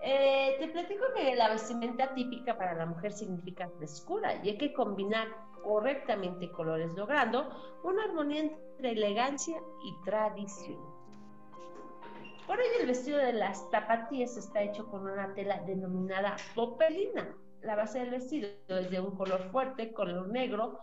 Eh, 0.04 0.56
te 0.60 0.68
platico 0.70 1.04
que 1.16 1.36
la 1.36 1.50
vestimenta 1.50 2.14
típica 2.16 2.58
para 2.58 2.74
la 2.74 2.88
mujer 2.88 3.12
significa 3.12 3.70
frescura 3.78 4.44
y 4.44 4.50
hay 4.50 4.58
que 4.58 4.74
combinar 4.74 5.28
correctamente 5.64 6.52
colores, 6.52 6.92
logrando 6.96 7.48
una 7.84 8.06
armonía 8.06 8.42
entre 8.42 8.92
elegancia 8.92 9.62
y 9.84 10.04
tradición. 10.04 10.80
Por 12.48 12.60
ello, 12.60 12.82
el 12.82 12.88
vestido 12.88 13.20
de 13.20 13.34
las 13.34 13.70
tapatías 13.70 14.36
está 14.38 14.64
hecho 14.64 14.88
con 14.88 15.04
una 15.04 15.34
tela 15.36 15.62
denominada 15.68 16.36
popelina. 16.56 17.36
La 17.62 17.76
base 17.76 18.00
del 18.00 18.10
vestido 18.12 18.50
es 18.68 18.90
de 18.90 19.00
un 19.00 19.16
color 19.16 19.50
fuerte, 19.52 19.94
color 19.94 20.30
negro 20.30 20.80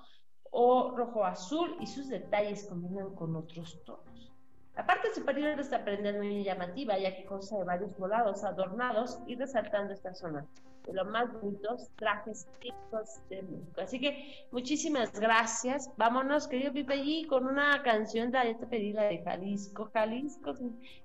o 0.51 0.95
rojo 0.97 1.25
azul 1.25 1.77
y 1.81 1.87
sus 1.87 2.09
detalles 2.09 2.67
combinan 2.67 3.15
con 3.15 3.35
otros 3.37 3.83
tonos. 3.85 4.33
La 4.77 4.87
parte 4.87 5.13
superior 5.13 5.57
de 5.57 5.63
esta 5.63 5.85
prenda 5.85 6.11
es 6.11 6.17
muy 6.17 6.45
llamativa, 6.45 6.97
ya 6.99 7.17
que 7.17 7.25
consta 7.25 7.59
de 7.59 7.65
varios 7.65 7.99
volados 7.99 8.45
adornados 8.45 9.19
y 9.27 9.35
resaltando 9.35 9.93
esta 9.93 10.15
zona 10.15 10.47
de 10.87 10.95
los 10.95 11.07
más 11.09 11.33
bonitos 11.33 11.91
trajes 11.97 12.47
típicos 12.61 13.21
de 13.29 13.43
México. 13.43 13.81
Así 13.81 14.01
que 14.01 14.47
muchísimas 14.53 15.19
gracias. 15.19 15.91
Vámonos, 15.97 16.47
querido 16.47 16.73
Pipe 16.73 16.95
G, 16.95 17.27
con 17.27 17.47
una 17.47 17.83
canción, 17.83 18.31
de, 18.31 18.39
ya 18.53 18.59
te 18.59 18.67
pedí 18.67 18.93
la 18.93 19.05
de 19.05 19.19
Jalisco, 19.23 19.91
Jalisco, 19.93 20.55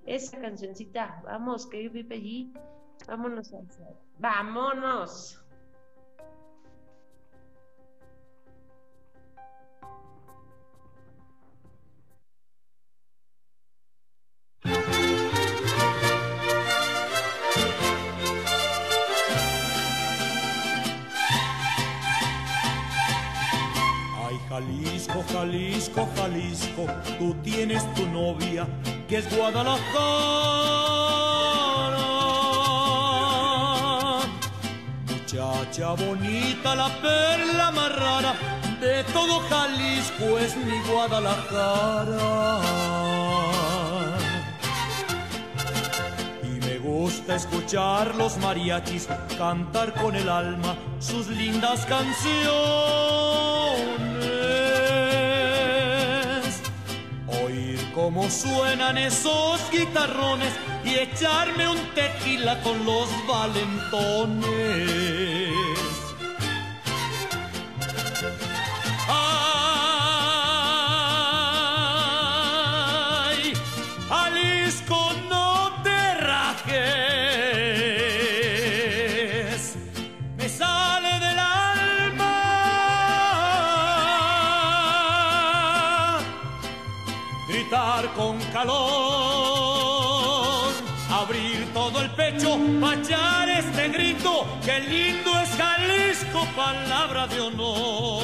esa 0.05 0.39
cancioncita. 0.39 1.21
Vamos, 1.25 1.67
querido 1.67 1.93
Pipe 1.93 2.17
G, 2.21 2.53
vámonos. 3.07 3.53
Vámonos. 4.19 5.42
Tienes 27.43 27.83
tu 27.93 28.05
novia 28.07 28.65
que 29.07 29.17
es 29.17 29.35
Guadalajara. 29.35 29.79
Muchacha 35.07 35.93
bonita, 35.93 36.75
la 36.75 36.89
perla 37.01 37.71
más 37.71 37.95
rara 37.95 38.33
de 38.79 39.03
todo 39.05 39.39
Jalisco 39.49 40.39
es 40.39 40.55
mi 40.57 40.79
Guadalajara. 40.89 42.59
Y 46.43 46.65
me 46.65 46.77
gusta 46.77 47.35
escuchar 47.35 48.15
los 48.15 48.37
mariachis 48.37 49.07
cantar 49.37 49.93
con 49.93 50.15
el 50.15 50.29
alma 50.29 50.75
sus 50.99 51.27
lindas 51.27 51.85
canciones. 51.85 53.62
Cómo 57.93 58.29
suenan 58.29 58.97
esos 58.97 59.61
guitarrones 59.71 60.53
y 60.83 60.95
echarme 60.95 61.67
un 61.67 61.77
tequila 61.93 62.59
con 62.61 62.83
los 62.85 63.07
valentones. 63.27 64.43
Abrir 91.09 91.73
todo 91.73 92.01
el 92.01 92.09
pecho, 92.11 92.57
echar 92.93 93.49
este 93.49 93.89
grito, 93.89 94.45
que 94.63 94.79
lindo 94.79 95.31
es 95.39 95.49
Jalisco, 95.57 96.45
palabra 96.55 97.27
de 97.27 97.41
honor. 97.41 98.23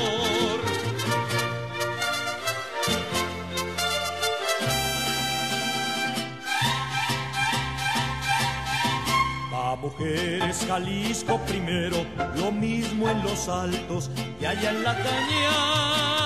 Va 9.53 9.75
mujeres 9.75 10.65
Jalisco 10.67 11.39
primero, 11.47 12.05
lo 12.37 12.51
mismo 12.51 13.09
en 13.09 13.23
los 13.23 13.49
altos 13.49 14.09
y 14.39 14.45
allá 14.45 14.69
en 14.71 14.83
la 14.83 14.95
cañada. 14.95 16.18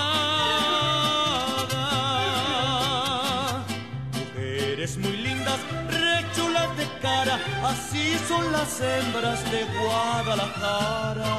Rechulas 5.90 6.76
de 6.78 6.88
cara, 7.02 7.40
así 7.64 8.18
son 8.28 8.52
las 8.52 8.80
hembras 8.82 9.44
de 9.52 9.66
Guadalajara. 9.78 11.34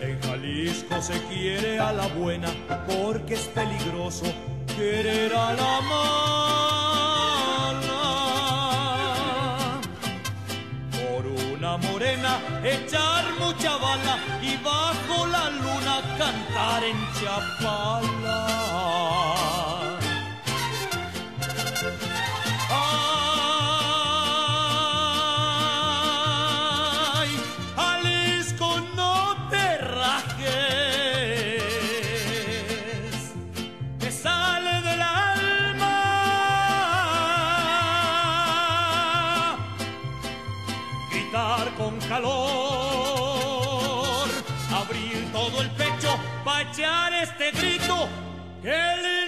En 0.00 0.20
Jalisco 0.22 1.02
se 1.02 1.20
quiere 1.24 1.78
a 1.78 1.92
la 1.92 2.06
buena 2.08 2.48
porque 2.86 3.34
es 3.34 3.48
peligroso 3.48 4.26
querer 4.76 5.34
a 5.34 5.52
la 5.54 5.80
mala. 5.90 6.28
Por 10.92 11.26
una 11.26 11.76
morena 11.76 12.38
echar 12.62 13.24
mucha 13.40 13.76
bala 13.76 14.18
y 14.40 14.56
bajo 14.58 15.26
la 15.26 15.50
luna 15.50 16.00
cantar 16.16 16.84
en 16.84 16.96
Chapala. 17.18 18.38
Grito. 48.62 49.27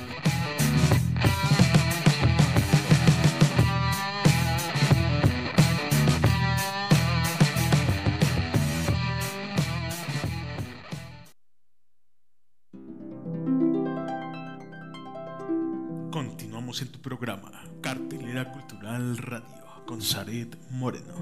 Moreno. 20.71 21.15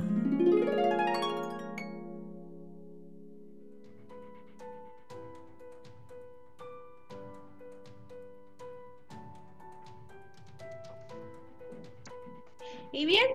Y 12.92 13.06
bien, 13.06 13.28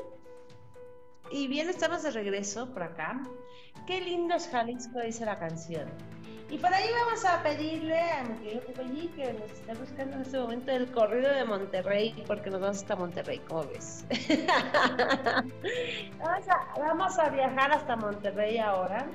y 1.31 1.47
bien, 1.47 1.69
estamos 1.69 2.03
de 2.03 2.11
regreso 2.11 2.73
por 2.73 2.83
acá. 2.83 3.23
Qué 3.87 4.01
lindo 4.01 4.35
es 4.35 4.49
Jalisco, 4.49 5.01
dice 5.01 5.25
la 5.25 5.38
canción. 5.38 5.88
Y 6.50 6.59
por 6.59 6.72
ahí 6.72 6.87
vamos 7.04 7.24
a 7.24 7.42
pedirle 7.42 7.98
a 7.98 8.22
mi 8.24 8.38
querido 8.38 8.62
que 9.16 9.33
nos 9.33 9.50
está 9.50 9.74
buscando 9.74 10.16
en 10.16 10.22
este 10.22 10.38
momento 10.38 10.72
el 10.72 10.92
corrido 10.92 11.33
de 11.33 11.44
Monterrey, 11.44 12.22
porque 12.26 12.50
nos 12.50 12.61
vamos 12.61 12.76
hasta 12.78 12.96
Monterrey, 12.96 13.40
¿cómo 13.48 13.64
ves? 13.64 14.04
vamos, 16.78 17.18
a, 17.18 17.28
viajar 17.30 17.72
hasta 17.72 17.96
Monterrey 17.96 18.59
ahora. 18.59 19.07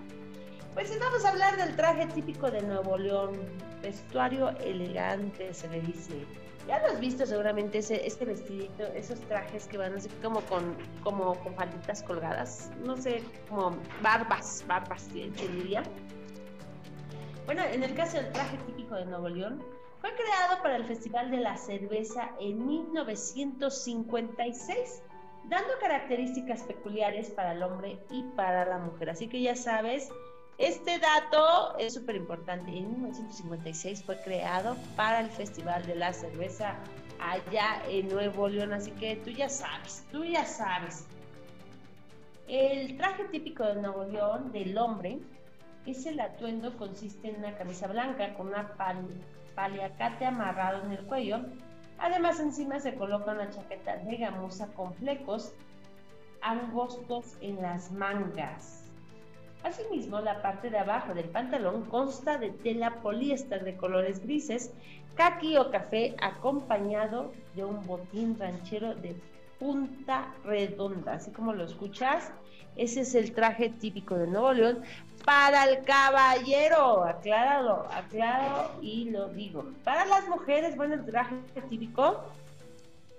Pues 0.73 0.97
vamos 0.99 1.23
a 1.23 1.29
hablar 1.29 1.55
del 1.57 1.75
traje 1.75 2.07
típico 2.07 2.49
de 2.49 2.63
Nuevo 2.63 2.97
León, 2.97 3.39
vestuario 3.81 4.49
elegante, 4.59 5.53
se 5.53 5.67
le 5.69 5.81
dice. 5.81 6.25
Ya 6.67 6.79
lo 6.79 6.87
has 6.87 6.99
visto 6.99 7.25
seguramente 7.25 7.77
ese, 7.79 8.05
este 8.05 8.25
vestidito, 8.25 8.83
esos 8.93 9.19
trajes 9.21 9.65
que 9.67 9.77
van 9.77 9.95
así 9.95 10.09
como 10.21 10.41
con, 10.41 10.75
como 11.03 11.35
con 11.39 11.55
falditas 11.55 12.03
colgadas, 12.03 12.69
no 12.85 12.97
sé, 12.97 13.23
como 13.47 13.77
barbas, 14.01 14.65
barbas, 14.67 15.03
se 15.03 15.47
diría. 15.47 15.83
Bueno, 17.49 17.63
en 17.63 17.81
el 17.81 17.95
caso 17.95 18.17
del 18.17 18.31
traje 18.31 18.57
típico 18.67 18.93
de 18.93 19.05
Nuevo 19.05 19.27
León, 19.27 19.59
fue 20.01 20.13
creado 20.13 20.61
para 20.61 20.75
el 20.75 20.85
Festival 20.85 21.31
de 21.31 21.37
la 21.37 21.57
Cerveza 21.57 22.29
en 22.39 22.63
1956, 22.63 25.01
dando 25.45 25.69
características 25.79 26.61
peculiares 26.61 27.31
para 27.31 27.53
el 27.53 27.63
hombre 27.63 27.97
y 28.11 28.21
para 28.35 28.65
la 28.65 28.77
mujer. 28.77 29.09
Así 29.09 29.27
que 29.27 29.41
ya 29.41 29.55
sabes, 29.55 30.11
este 30.59 30.99
dato 30.99 31.75
es 31.79 31.95
súper 31.95 32.17
importante. 32.17 32.69
En 32.69 32.91
1956 32.91 34.03
fue 34.03 34.21
creado 34.21 34.77
para 34.95 35.19
el 35.19 35.31
Festival 35.31 35.83
de 35.87 35.95
la 35.95 36.13
Cerveza 36.13 36.75
allá 37.19 37.81
en 37.89 38.09
Nuevo 38.09 38.47
León. 38.47 38.73
Así 38.73 38.91
que 38.91 39.15
tú 39.15 39.31
ya 39.31 39.49
sabes, 39.49 40.05
tú 40.11 40.23
ya 40.23 40.45
sabes. 40.45 41.07
El 42.47 42.95
traje 42.95 43.23
típico 43.23 43.63
de 43.63 43.81
Nuevo 43.81 44.03
León 44.03 44.51
del 44.51 44.77
hombre 44.77 45.17
ese 45.85 46.19
atuendo 46.21 46.77
consiste 46.77 47.29
en 47.29 47.37
una 47.37 47.55
camisa 47.57 47.87
blanca 47.87 48.33
con 48.35 48.47
una 48.47 48.75
paliacate 49.55 50.25
amarrado 50.25 50.85
en 50.85 50.91
el 50.91 51.05
cuello. 51.05 51.39
Además, 51.97 52.39
encima 52.39 52.79
se 52.79 52.95
coloca 52.95 53.31
una 53.31 53.49
chaqueta 53.49 53.97
de 53.97 54.17
gamuza 54.17 54.67
con 54.73 54.93
flecos 54.95 55.53
angostos 56.41 57.35
en 57.41 57.61
las 57.61 57.91
mangas. 57.91 58.85
Asimismo, 59.63 60.21
la 60.21 60.41
parte 60.41 60.69
de 60.69 60.77
abajo 60.77 61.13
del 61.13 61.29
pantalón 61.29 61.83
consta 61.85 62.37
de 62.37 62.51
tela 62.51 63.01
poliéster 63.01 63.65
de 63.65 63.75
colores 63.75 64.21
grises, 64.23 64.73
caqui 65.15 65.57
o 65.57 65.69
café, 65.69 66.15
acompañado 66.21 67.33
de 67.55 67.65
un 67.65 67.85
botín 67.85 68.39
ranchero 68.39 68.95
de 68.95 69.15
punta 69.59 70.33
redonda. 70.43 71.13
Así 71.13 71.31
como 71.31 71.53
lo 71.53 71.65
escuchas, 71.65 72.31
ese 72.75 73.01
es 73.01 73.15
el 73.15 73.33
traje 73.33 73.69
típico 73.69 74.15
de 74.15 74.27
Nuevo 74.27 74.53
León 74.53 74.83
para 75.25 75.65
el 75.65 75.83
caballero, 75.83 77.03
acláralo, 77.03 77.85
aclaro 77.91 78.71
y 78.81 79.09
lo 79.09 79.27
digo. 79.29 79.65
Para 79.83 80.05
las 80.05 80.27
mujeres, 80.27 80.75
bueno, 80.75 80.95
el 80.95 81.05
traje 81.05 81.35
típico 81.69 82.23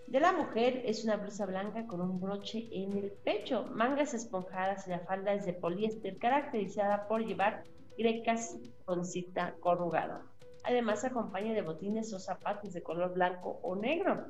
de 0.07 0.19
la 0.19 0.33
mujer 0.33 0.83
es 0.85 1.05
una 1.05 1.17
blusa 1.17 1.47
blanca 1.47 1.87
con 1.87 2.01
un 2.01 2.21
broche 2.21 2.69
en 2.73 2.97
el 2.99 3.13
pecho, 3.13 3.67
mangas 3.75 4.13
esponjadas 4.13 4.87
y 4.87 4.91
la 4.91 4.99
falda 5.01 5.35
es 5.35 5.47
de 5.47 5.53
poliéster, 5.53 6.17
caracterizada 6.19 7.07
por 7.07 7.25
llevar 7.25 7.63
grecas 7.97 8.57
con 8.87 9.05
cita 9.05 9.55
corrugada. 9.61 10.23
Además, 10.65 11.05
acompaña 11.05 11.55
de 11.55 11.63
botines 11.63 12.13
o 12.13 12.19
zapatos 12.19 12.73
de 12.73 12.83
color 12.83 13.15
blanco 13.15 13.61
o 13.63 13.77
negro. 13.77 14.27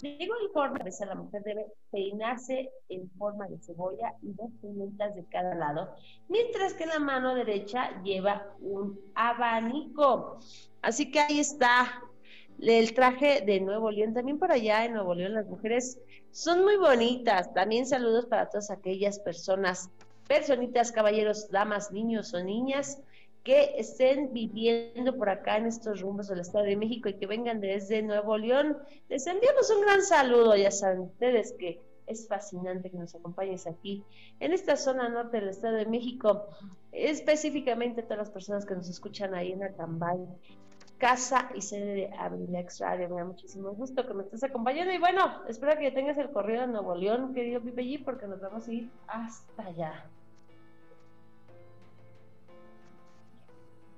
De 0.00 0.16
igual 0.20 0.50
forma, 0.52 0.78
a 0.78 1.06
la 1.06 1.14
mujer 1.14 1.42
debe 1.42 1.66
peinarse 1.90 2.70
en 2.88 3.10
forma 3.12 3.48
de 3.48 3.58
cebolla 3.58 4.12
y 4.22 4.32
dos 4.32 4.50
pimientas 4.60 5.14
de 5.14 5.24
cada 5.26 5.54
lado, 5.54 5.94
mientras 6.28 6.74
que 6.74 6.86
la 6.86 6.98
mano 6.98 7.34
derecha 7.34 8.02
lleva 8.02 8.54
un 8.60 8.98
abanico. 9.14 10.38
Así 10.82 11.10
que 11.10 11.20
ahí 11.20 11.40
está 11.40 12.02
el 12.60 12.94
traje 12.94 13.42
de 13.42 13.60
Nuevo 13.60 13.90
León. 13.90 14.12
También 14.12 14.38
por 14.38 14.52
allá 14.52 14.84
en 14.84 14.94
Nuevo 14.94 15.14
León 15.14 15.34
las 15.34 15.46
mujeres 15.46 15.98
son 16.30 16.62
muy 16.62 16.76
bonitas. 16.76 17.52
También 17.54 17.86
saludos 17.86 18.26
para 18.26 18.50
todas 18.50 18.70
aquellas 18.70 19.18
personas, 19.18 19.90
personitas, 20.28 20.92
caballeros, 20.92 21.50
damas, 21.50 21.90
niños 21.90 22.34
o 22.34 22.42
niñas 22.42 23.00
que 23.46 23.78
estén 23.78 24.32
viviendo 24.32 25.16
por 25.16 25.28
acá 25.28 25.56
en 25.56 25.66
estos 25.66 26.00
rumbos 26.00 26.26
del 26.26 26.40
Estado 26.40 26.64
de 26.64 26.74
México 26.74 27.08
y 27.08 27.14
que 27.14 27.28
vengan 27.28 27.60
desde 27.60 28.02
Nuevo 28.02 28.36
León. 28.36 28.76
Les 29.08 29.24
enviamos 29.28 29.70
un 29.70 29.82
gran 29.82 30.02
saludo, 30.02 30.56
ya 30.56 30.72
saben 30.72 31.02
ustedes 31.02 31.52
que 31.52 31.80
es 32.08 32.26
fascinante 32.26 32.90
que 32.90 32.98
nos 32.98 33.14
acompañes 33.14 33.68
aquí 33.68 34.02
en 34.40 34.52
esta 34.52 34.74
zona 34.74 35.08
norte 35.08 35.38
del 35.38 35.50
Estado 35.50 35.76
de 35.76 35.86
México, 35.86 36.48
específicamente 36.90 38.02
todas 38.02 38.18
las 38.18 38.30
personas 38.30 38.66
que 38.66 38.74
nos 38.74 38.88
escuchan 38.88 39.32
ahí 39.32 39.52
en 39.52 39.62
Acambay, 39.62 40.26
casa 40.98 41.48
y 41.54 41.60
sede 41.60 41.94
de 41.94 42.10
Abrilex 42.18 42.80
Radio. 42.80 43.08
Me 43.10 43.14
da 43.14 43.26
muchísimo 43.26 43.70
gusto 43.74 44.04
que 44.08 44.14
me 44.14 44.24
estés 44.24 44.42
acompañando 44.42 44.92
y 44.92 44.98
bueno, 44.98 45.44
espero 45.46 45.78
que 45.78 45.92
tengas 45.92 46.18
el 46.18 46.30
corrido 46.30 46.62
de 46.62 46.66
Nuevo 46.66 46.96
León, 46.96 47.32
querido 47.32 47.60
Pipe 47.60 47.84
G, 47.84 48.04
porque 48.04 48.26
nos 48.26 48.40
vamos 48.40 48.66
a 48.66 48.72
ir 48.72 48.90
hasta 49.06 49.66
allá. 49.66 50.10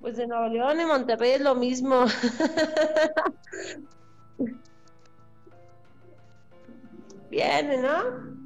Pues 0.01 0.17
de 0.17 0.27
Nuevo 0.27 0.47
León 0.47 0.79
y 0.79 0.85
Monterrey 0.85 1.31
es 1.31 1.41
lo 1.41 1.55
mismo. 1.55 2.05
Viene, 7.29 7.77
¿no? 7.77 8.38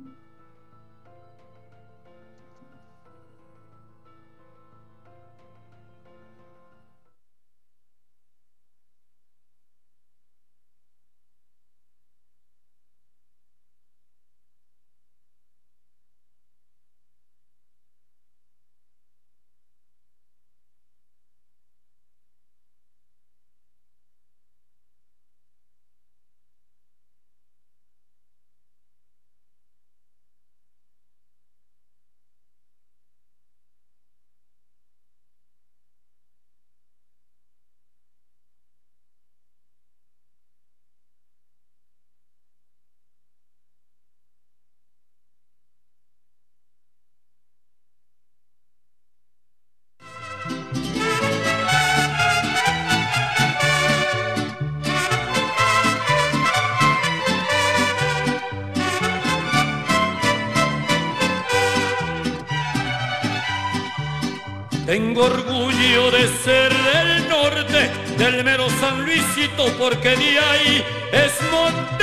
Del 68.34 68.44
mero 68.44 68.68
San 68.80 69.06
Luisito, 69.06 69.66
porque 69.78 70.10
de 70.10 70.40
ahí 70.40 70.84
es 71.12 71.34
Monterrey. 71.52 71.94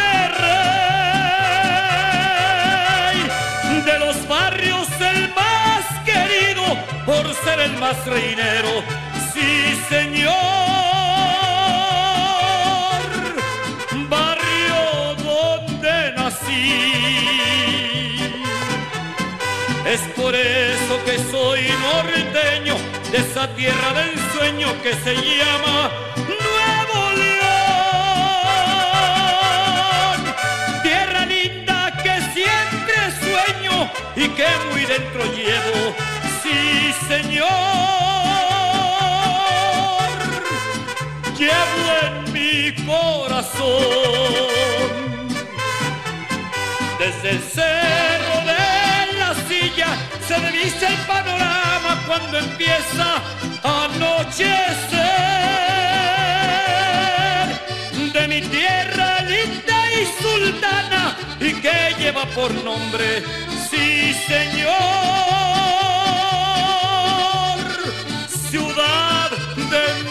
De 3.84 3.98
los 3.98 4.28
barrios 4.28 4.86
el 5.00 5.28
más 5.34 5.84
querido, 6.04 6.64
por 7.04 7.34
ser 7.44 7.60
el 7.60 7.72
más 7.78 8.04
reinero, 8.06 8.82
sí 9.32 9.76
señor. 9.88 10.30
Barrio 14.08 15.16
donde 15.24 16.12
nací. 16.16 16.82
Es 19.84 20.00
por 20.14 20.34
eso 20.34 21.04
que 21.04 21.18
soy 21.30 21.60
norteño 21.88 22.76
de 23.10 23.18
esa 23.18 23.48
tierra 23.56 23.92
del 23.94 24.16
sueño 24.32 24.68
que 24.82 24.94
se 24.94 25.14
llama 25.16 25.90
y 34.22 34.28
que 34.28 34.46
muy 34.70 34.84
dentro 34.84 35.24
llevo. 35.24 35.94
Sí, 36.42 36.92
señor. 37.08 37.48
Llevo 41.38 41.82
en 42.02 42.32
mi 42.32 42.72
corazón. 42.84 43.70
Desde 46.98 47.30
el 47.30 47.42
cerro 47.42 48.36
de 48.44 48.60
se 50.26 50.36
divisa 50.46 50.88
el 50.88 50.96
panorama 51.06 52.02
cuando 52.06 52.38
empieza 52.38 53.16
a 53.62 53.84
anochecer 53.84 55.00
de 58.12 58.28
mi 58.28 58.40
tierra 58.42 59.22
linda 59.22 59.92
y 59.92 60.22
sultana 60.22 61.16
y 61.40 61.54
que 61.54 61.94
lleva 61.98 62.26
por 62.26 62.52
nombre, 62.62 63.22
señor, 64.26 64.70
ciudad 68.50 69.30
de 69.56 70.10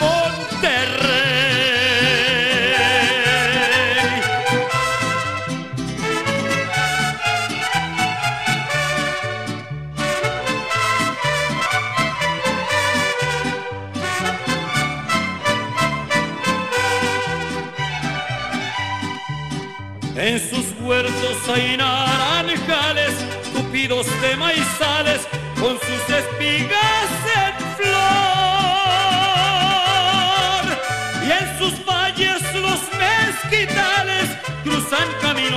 En 20.22 20.38
sus 20.38 20.74
huertos 20.82 21.48
hay 21.48 21.78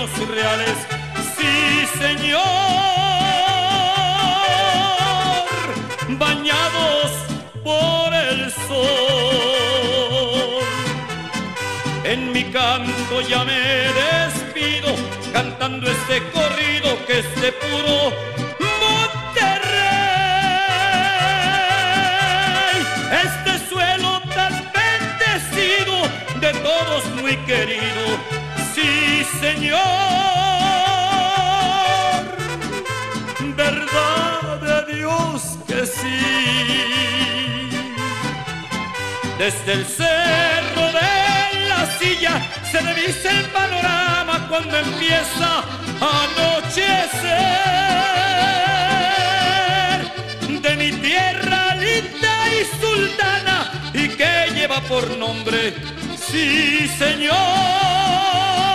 caminos 0.02 0.28
reales, 0.28 0.76
sí 1.36 1.86
señor, 1.98 2.42
bañados 6.18 7.10
por 7.62 8.14
el 8.14 8.50
sol. 8.50 8.80
En 12.04 12.32
mi 12.32 12.44
canto 12.44 13.20
ya 13.28 13.44
me 13.44 13.58
des 13.58 14.32
cantando 15.32 15.90
este 15.90 16.22
corrido 16.30 16.96
que 17.06 17.18
es 17.20 17.40
de 17.40 17.52
puro 17.52 18.12
Monterrey. 18.80 19.62
Este 23.24 23.52
suelo 23.68 24.20
tan 24.34 24.52
bendecido, 24.74 25.94
de 26.40 26.52
todos 26.60 27.04
muy 27.20 27.36
querido, 27.46 28.31
señor. 29.24 29.78
Verdad 33.56 34.60
de 34.60 34.94
Dios 34.94 35.58
que 35.66 35.86
sí. 35.86 36.20
Desde 39.38 39.72
el 39.72 39.84
cerro 39.86 40.86
de 41.00 41.68
la 41.68 41.86
silla 41.98 42.34
se 42.70 42.78
divisa 42.78 43.30
el 43.40 43.46
panorama 43.46 44.46
cuando 44.48 44.78
empieza 44.78 45.64
a 46.00 46.24
anochecer 46.26 47.62
de 50.62 50.76
mi 50.76 50.92
tierra 50.92 51.74
linda 51.74 52.34
y 52.56 52.64
sultana 52.80 53.56
y 53.94 54.08
que 54.08 54.52
lleva 54.54 54.80
por 54.82 55.04
nombre, 55.16 55.74
sí 56.16 56.88
señor. 56.98 58.71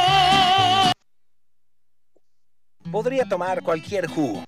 Podría 2.97 3.25
tomar 3.25 3.61
cualquier 3.61 4.07
jugo 4.07 4.43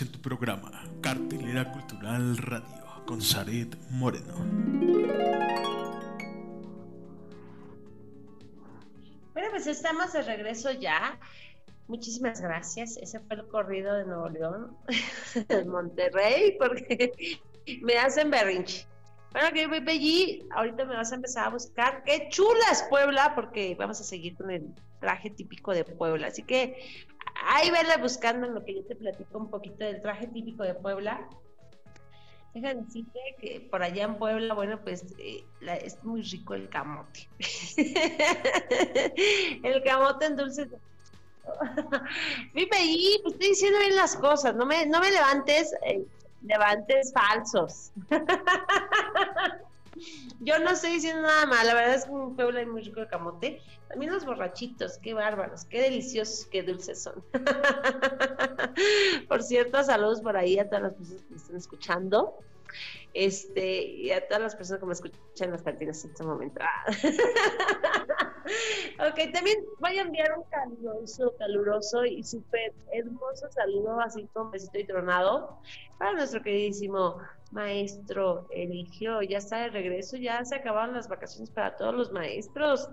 en 0.00 0.12
tu 0.12 0.20
programa 0.20 0.70
Cartelera 1.00 1.72
Cultural 1.72 2.36
Radio 2.36 3.04
con 3.06 3.22
Saret 3.22 3.78
Moreno. 3.90 4.95
Pues 9.66 9.78
estamos 9.78 10.12
de 10.12 10.22
regreso 10.22 10.70
ya. 10.70 11.18
Muchísimas 11.88 12.40
gracias. 12.40 12.96
Ese 12.98 13.18
fue 13.18 13.34
el 13.34 13.48
corrido 13.48 13.94
de 13.94 14.04
Nuevo 14.04 14.28
León, 14.28 14.76
Monterrey, 15.66 16.56
porque 16.56 17.40
me 17.82 17.98
hacen 17.98 18.30
berrinche. 18.30 18.86
Bueno, 19.32 19.48
que 19.52 19.66
voy 19.66 19.82
allí, 19.88 20.46
ahorita 20.54 20.84
me 20.84 20.94
vas 20.94 21.10
a 21.10 21.16
empezar 21.16 21.46
a 21.46 21.50
buscar. 21.50 22.04
¡Qué 22.04 22.28
chulas 22.28 22.86
Puebla! 22.88 23.32
Porque 23.34 23.74
vamos 23.76 24.00
a 24.00 24.04
seguir 24.04 24.36
con 24.36 24.52
el 24.52 24.72
traje 25.00 25.30
típico 25.30 25.72
de 25.72 25.84
Puebla. 25.84 26.28
Así 26.28 26.44
que 26.44 26.78
ahí 27.44 27.68
vele 27.72 28.00
buscando 28.00 28.46
en 28.46 28.54
lo 28.54 28.64
que 28.64 28.76
yo 28.76 28.84
te 28.84 28.94
platico 28.94 29.36
un 29.36 29.50
poquito 29.50 29.84
del 29.84 30.00
traje 30.00 30.28
típico 30.28 30.62
de 30.62 30.74
Puebla. 30.74 31.28
Déjame 32.56 32.84
decirte 32.84 33.20
que 33.38 33.60
por 33.70 33.82
allá 33.82 34.04
en 34.04 34.16
Puebla, 34.16 34.54
bueno, 34.54 34.80
pues 34.82 35.04
eh, 35.18 35.44
es 35.60 36.02
muy 36.04 36.22
rico 36.22 36.54
el 36.54 36.70
camote. 36.70 37.28
el 39.62 39.82
camote 39.82 40.24
en 40.24 40.36
dulces. 40.36 40.68
Vive 42.54 42.74
ahí, 42.74 43.20
pues 43.22 43.34
estoy 43.34 43.50
diciendo 43.50 43.78
bien 43.78 43.94
las 43.94 44.16
cosas, 44.16 44.54
no 44.54 44.64
me, 44.64 44.86
no 44.86 45.00
me 45.00 45.10
levantes, 45.10 45.74
eh, 45.84 46.02
levantes 46.46 47.12
falsos. 47.12 47.92
Yo 50.40 50.58
no 50.58 50.70
estoy 50.70 50.92
diciendo 50.92 51.22
nada 51.22 51.46
mal, 51.46 51.66
la 51.66 51.74
verdad 51.74 51.94
es 51.94 52.04
que 52.04 52.12
en 52.12 52.36
Puebla 52.36 52.60
hay 52.60 52.66
muy 52.66 52.82
rico 52.82 53.00
el 53.00 53.08
camote. 53.08 53.60
También 53.88 54.12
los 54.12 54.24
borrachitos, 54.24 54.98
qué 54.98 55.14
bárbaros, 55.14 55.64
qué 55.64 55.82
deliciosos, 55.82 56.46
qué 56.46 56.62
dulces 56.62 57.02
son. 57.02 57.24
por 59.28 59.42
cierto, 59.42 59.82
saludos 59.82 60.20
por 60.20 60.36
ahí 60.36 60.58
a 60.58 60.68
todas 60.68 60.82
las 60.82 60.94
personas 60.94 61.22
que 61.22 61.30
me 61.30 61.36
están 61.36 61.56
escuchando. 61.56 62.38
Este, 63.14 63.82
y 63.82 64.10
a 64.10 64.26
todas 64.26 64.42
las 64.42 64.56
personas 64.56 64.80
que 64.80 64.86
me 64.86 64.92
escuchan 64.92 65.20
en 65.40 65.50
las 65.52 65.62
cantinas 65.62 66.04
en 66.04 66.10
este 66.10 66.22
momento. 66.22 66.60
ok, 68.98 69.32
también 69.32 69.64
voy 69.78 69.96
a 69.96 70.02
enviar 70.02 70.36
un 70.36 70.44
caluroso, 70.50 71.34
caluroso 71.38 72.04
y 72.04 72.22
súper 72.22 72.74
hermoso 72.92 73.50
saludo, 73.50 73.98
así 74.00 74.28
con 74.34 74.50
besito 74.50 74.78
y 74.78 74.84
tronado, 74.84 75.58
para 75.98 76.12
nuestro 76.12 76.42
queridísimo 76.42 77.18
maestro 77.52 78.46
Eligio. 78.50 79.22
Ya 79.22 79.38
está 79.38 79.58
de 79.58 79.68
regreso, 79.68 80.16
ya 80.16 80.44
se 80.44 80.56
acabaron 80.56 80.94
las 80.94 81.08
vacaciones 81.08 81.50
para 81.50 81.76
todos 81.76 81.94
los 81.94 82.12
maestros. 82.12 82.88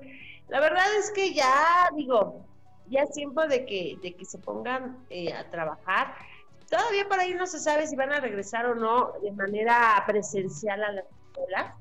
La 0.50 0.60
verdad 0.60 0.86
es 1.00 1.12
que 1.12 1.34
ya, 1.34 1.90
digo, 1.96 2.46
ya 2.90 3.04
es 3.04 3.12
tiempo 3.12 3.46
de 3.48 3.66
que, 3.66 3.98
de 4.02 4.14
que 4.14 4.26
se 4.26 4.38
pongan 4.38 4.98
eh, 5.10 5.34
a 5.34 5.50
trabajar. 5.50 6.16
Todavía 6.70 7.08
por 7.08 7.20
ahí 7.20 7.34
no 7.34 7.46
se 7.46 7.60
sabe 7.60 7.88
si 7.88 7.96
van 7.96 8.12
a 8.12 8.20
regresar 8.20 8.66
o 8.66 8.76
no 8.76 9.14
de 9.22 9.32
manera 9.32 10.04
presencial 10.08 10.84
a 10.84 10.92
la 10.92 11.02
escuela. 11.02 11.76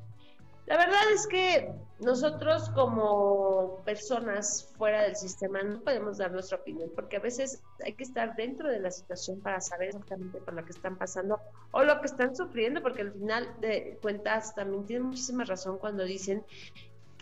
La 0.67 0.77
verdad 0.77 1.01
es 1.13 1.27
que 1.27 1.73
nosotros 2.03 2.69
como 2.71 3.83
personas 3.85 4.73
fuera 4.77 5.03
del 5.03 5.17
sistema 5.17 5.63
no 5.63 5.81
podemos 5.81 6.19
dar 6.19 6.33
nuestra 6.33 6.59
opinión 6.59 6.91
porque 6.95 7.17
a 7.17 7.21
veces 7.21 7.63
hay 7.85 7.95
que 7.95 8.05
estar 8.05 8.35
dentro 8.37 8.69
de 8.69 8.81
la 8.81 8.91
situación 8.91 9.41
para 9.41 9.61
saber 9.61 9.89
exactamente 9.89 10.39
por 10.39 10.55
lo 10.55 10.65
que 10.65 10.73
están 10.73 10.97
pasando 10.97 11.41
o 11.71 11.83
lo 11.85 12.01
que 12.01 12.07
están 12.07 12.35
sufriendo 12.35 12.83
porque 12.83 13.03
al 13.03 13.13
final 13.13 13.49
de 13.61 13.99
cuentas 14.03 14.55
también 14.55 14.85
tienen 14.85 15.07
muchísima 15.07 15.45
razón 15.45 15.79
cuando 15.79 16.05
dicen 16.05 16.45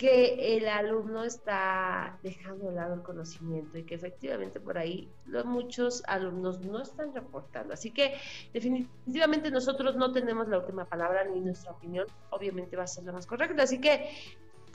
que 0.00 0.56
el 0.56 0.66
alumno 0.66 1.24
está 1.24 2.18
dejando 2.22 2.70
de 2.70 2.74
lado 2.74 2.94
el 2.94 3.02
conocimiento 3.02 3.76
y 3.76 3.82
que 3.82 3.96
efectivamente 3.96 4.58
por 4.58 4.78
ahí 4.78 5.10
los, 5.26 5.44
muchos 5.44 6.02
alumnos 6.06 6.58
no 6.60 6.80
están 6.80 7.14
reportando. 7.14 7.74
Así 7.74 7.90
que 7.90 8.14
definitivamente 8.54 9.50
nosotros 9.50 9.96
no 9.96 10.10
tenemos 10.10 10.48
la 10.48 10.56
última 10.56 10.86
palabra 10.86 11.24
ni 11.24 11.40
nuestra 11.40 11.72
opinión, 11.72 12.06
obviamente 12.30 12.76
va 12.76 12.84
a 12.84 12.86
ser 12.86 13.04
lo 13.04 13.12
más 13.12 13.26
correcto. 13.26 13.60
Así 13.60 13.78
que 13.78 14.08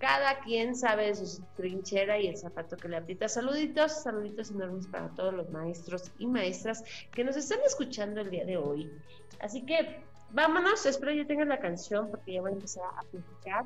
cada 0.06 0.38
quien 0.42 0.76
sabe 0.76 1.08
de 1.08 1.16
su 1.16 1.42
trinchera 1.58 2.20
y 2.20 2.28
el 2.28 2.38
zapato 2.38 2.78
que 2.78 2.88
le 2.88 2.98
aprieta. 2.98 3.28
Saluditos, 3.28 4.04
saluditos 4.04 4.52
enormes 4.52 4.86
para 4.86 5.10
todos 5.10 5.34
los 5.34 5.50
maestros 5.50 6.12
y 6.20 6.28
maestras 6.28 6.84
que 7.12 7.24
nos 7.24 7.36
están 7.36 7.58
escuchando 7.66 8.22
el 8.22 8.30
día 8.30 8.46
de 8.46 8.56
hoy. 8.56 8.92
Así 9.40 9.66
que 9.66 10.04
vámonos, 10.30 10.86
espero 10.86 11.12
ya 11.12 11.26
tengan 11.26 11.50
la 11.50 11.58
canción 11.58 12.12
porque 12.12 12.34
ya 12.34 12.42
voy 12.42 12.52
a 12.52 12.54
empezar 12.54 12.84
a 12.96 13.02
platicar 13.02 13.66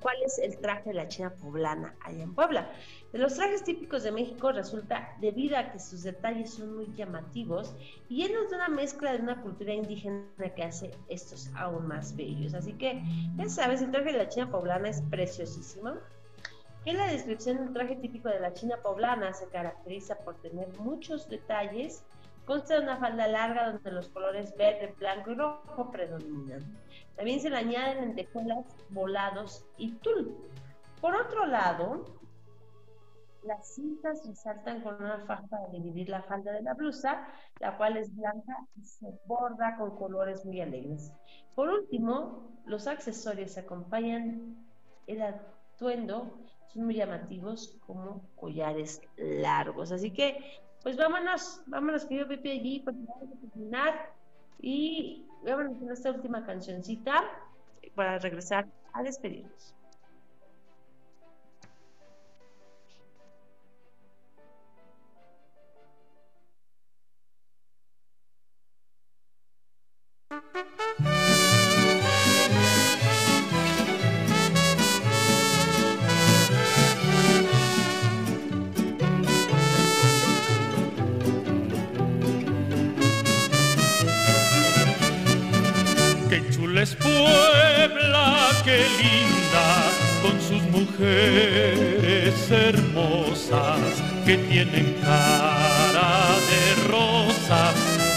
cuál 0.00 0.16
es 0.24 0.38
el 0.38 0.58
traje 0.58 0.90
de 0.90 0.94
la 0.94 1.08
China 1.08 1.32
poblana 1.40 1.94
allá 2.00 2.22
en 2.22 2.34
Puebla. 2.34 2.70
De 3.12 3.18
los 3.18 3.34
trajes 3.34 3.64
típicos 3.64 4.02
de 4.02 4.12
México 4.12 4.52
resulta, 4.52 5.16
debido 5.20 5.56
a 5.56 5.72
que 5.72 5.78
sus 5.78 6.02
detalles 6.02 6.54
son 6.54 6.76
muy 6.76 6.92
llamativos 6.94 7.74
y 8.08 8.22
llenos 8.22 8.50
de 8.50 8.56
una 8.56 8.68
mezcla 8.68 9.12
de 9.12 9.22
una 9.22 9.40
cultura 9.40 9.72
indígena 9.72 10.24
que 10.54 10.62
hace 10.62 10.90
estos 11.08 11.50
aún 11.56 11.86
más 11.86 12.14
bellos. 12.16 12.54
Así 12.54 12.72
que, 12.74 13.02
ya 13.36 13.48
sabes, 13.48 13.82
el 13.82 13.90
traje 13.90 14.12
de 14.12 14.18
la 14.18 14.28
China 14.28 14.50
poblana 14.50 14.88
es 14.88 15.02
preciosísimo. 15.10 15.94
En 16.84 16.96
la 16.96 17.06
descripción 17.06 17.58
del 17.58 17.72
traje 17.72 17.96
típico 17.96 18.28
de 18.28 18.40
la 18.40 18.54
China 18.54 18.76
poblana 18.82 19.32
se 19.32 19.46
caracteriza 19.48 20.16
por 20.18 20.36
tener 20.40 20.68
muchos 20.78 21.28
detalles 21.28 22.04
Consta 22.48 22.76
de 22.76 22.80
una 22.80 22.96
falda 22.96 23.28
larga 23.28 23.72
donde 23.72 23.90
los 23.90 24.08
colores 24.08 24.56
verde, 24.56 24.94
blanco 24.98 25.32
y 25.32 25.34
rojo 25.34 25.90
predominan. 25.90 26.64
También 27.18 27.40
se 27.40 27.50
le 27.50 27.56
añaden 27.56 28.00
lentejuelas, 28.00 28.64
volados 28.90 29.66
y 29.76 29.90
tul. 29.96 30.34
Por 31.00 31.14
otro 31.14 31.46
lado, 31.46 32.04
las 33.42 33.74
cintas 33.74 34.24
resaltan 34.26 34.82
con 34.82 34.94
una 35.02 35.18
faja 35.26 35.46
para 35.48 35.68
dividir 35.68 36.08
la 36.08 36.22
falda 36.22 36.52
de 36.52 36.62
la 36.62 36.74
blusa, 36.74 37.26
la 37.58 37.76
cual 37.76 37.96
es 37.96 38.14
blanca 38.14 38.56
y 38.76 38.84
se 38.84 39.08
borda 39.26 39.76
con 39.76 39.96
colores 39.96 40.46
muy 40.46 40.60
alegres. 40.60 41.12
Por 41.56 41.68
último, 41.68 42.52
los 42.66 42.86
accesorios 42.86 43.58
acompañan 43.58 44.56
el 45.08 45.20
atuendo, 45.22 46.38
son 46.68 46.84
muy 46.84 46.94
llamativos 46.94 47.78
como 47.84 48.22
collares 48.36 49.02
largos. 49.16 49.90
Así 49.90 50.12
que 50.12 50.38
pues 50.84 50.96
vámonos, 50.96 51.62
vámonos 51.66 52.04
que 52.04 52.18
yo 52.18 52.28
Pepe 52.28 52.52
allí 52.52 52.80
porque 52.80 53.00
vamos 53.00 53.36
a 53.36 53.40
terminar 53.40 54.12
y 54.60 55.27
vámonos 55.42 55.78
con 55.78 55.90
esta 55.90 56.10
última 56.10 56.44
cancioncita 56.44 57.24
para 57.94 58.18
regresar 58.18 58.66
a 58.92 59.02
despedirnos. 59.02 59.77
Hermosas 92.50 93.80
que 94.24 94.36
tienen 94.36 94.94
cara 95.00 96.36
de 96.50 96.88
rosa 96.88 97.72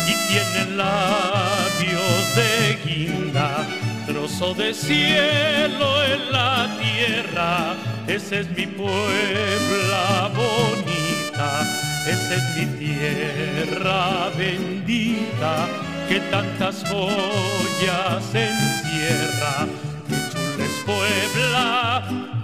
y 0.07 0.13
tienen 0.31 0.77
labios 0.77 2.35
de 2.35 2.77
guinda, 2.85 3.65
trozo 4.07 4.53
de 4.53 4.73
cielo 4.73 6.03
en 6.05 6.31
la 6.31 6.67
tierra, 6.79 7.75
esa 8.07 8.39
es 8.39 8.49
mi 8.51 8.65
Puebla 8.65 10.31
bonita, 10.35 11.61
esa 12.07 12.35
es 12.35 12.55
mi 12.57 12.65
tierra 12.79 14.29
bendita 14.37 15.67
que 16.09 16.19
tantas 16.31 16.83
joyas 16.89 18.23
encierra. 18.33 19.40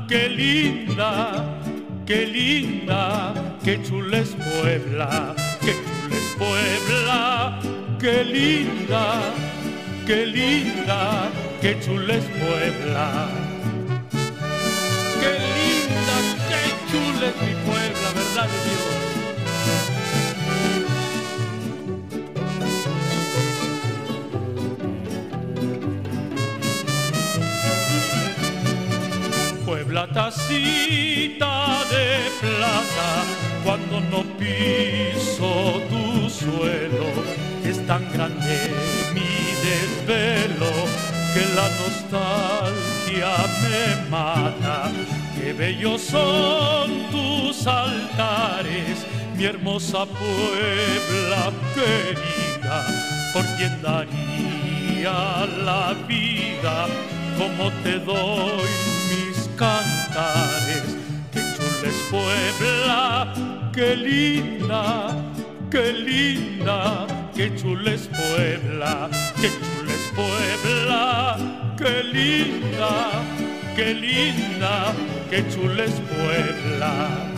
Qué 0.08 0.30
linda, 0.30 1.60
qué 2.05 2.26
linda, 2.26 3.34
qué 3.64 3.82
chula 3.84 4.20
es 4.20 4.36
Puebla, 4.36 5.36
qué 5.62 5.74
chula 5.74 6.16
es 6.16 6.36
Puebla, 6.38 7.60
qué 7.99 8.24
linda, 8.24 9.34
qué 10.05 10.26
linda, 10.26 11.30
qué 11.62 11.78
chula 11.80 12.16
es 12.16 12.26
Puebla. 12.26 13.46
La 29.97 30.05
tacita 30.05 31.55
de 31.89 32.07
plata 32.39 33.11
cuando 33.63 33.99
no 34.11 34.21
piso 34.37 35.81
tu 35.91 36.29
suelo. 36.29 37.09
Es 37.63 37.77
tan 37.87 38.03
grande 38.13 38.57
mi 39.15 39.33
desvelo 39.67 40.73
que 41.33 41.43
la 41.59 41.67
nostalgia 41.81 43.33
me 43.63 44.09
mata. 44.11 44.91
Qué 45.35 45.53
bellos 45.53 46.01
son 46.01 46.87
tus 47.09 47.65
altares, 47.65 48.95
mi 49.35 49.45
hermosa 49.45 50.05
Puebla 50.05 51.43
querida, 51.73 52.77
por 53.33 53.45
quien 53.55 53.81
daría 53.81 55.47
la 55.65 55.95
vida 56.07 56.85
como 57.39 57.71
te 57.83 57.97
doy 57.97 58.96
cantares. 59.58 60.95
Qué 61.32 61.41
chula 61.55 61.89
es 61.89 61.99
Puebla, 62.12 63.34
qué 63.74 63.95
linda, 63.95 65.16
qué 65.72 65.91
linda, 65.91 67.08
qué 67.36 67.55
chula 67.55 67.91
es 67.91 68.08
Puebla, 68.08 69.10
qué 69.41 69.49
chula 69.49 69.93
es 69.99 70.05
Puebla, 70.16 71.38
qué 71.78 72.03
linda, 72.03 72.93
qué 73.76 73.93
linda, 73.93 74.93
qué 75.30 75.43
chula 75.49 75.84
es 75.84 75.99
Puebla. 76.12 77.36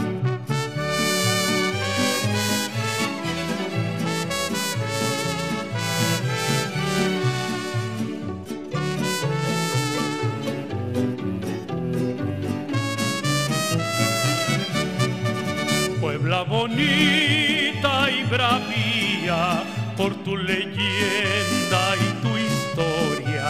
Bonita 16.43 18.09
y 18.09 18.23
bravía, 18.23 19.63
por 19.97 20.13
tu 20.23 20.37
leyenda 20.37 21.95
y 21.97 22.21
tu 22.21 22.37
historia, 22.37 23.45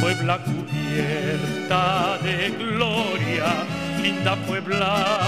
Puebla 0.00 0.38
cubierta 0.44 2.18
de 2.18 2.50
gloria, 2.50 3.46
linda 4.02 4.36
Puebla, 4.46 5.18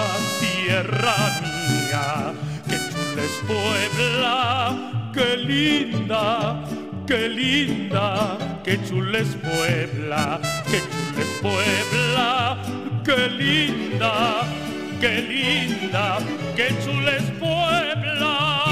tierra 0.41 1.17
mía, 1.41 2.33
que 2.69 2.77
chula 2.77 3.23
es 3.25 3.41
Puebla, 3.47 5.11
qué 5.15 5.37
linda, 5.37 6.63
qué 7.07 7.29
linda, 7.29 8.39
qué 8.65 8.79
chula 8.85 9.19
es 9.21 9.35
Puebla, 9.37 10.41
qué 10.71 10.81
chula 10.81 11.23
es 11.23 11.41
Puebla, 11.41 12.59
qué 13.05 13.29
linda 13.31 14.68
qué 15.01 15.23
linda, 15.23 16.19
qué 16.57 16.69
chula 16.85 17.17
es 17.17 17.31
Puebla. 17.33 18.65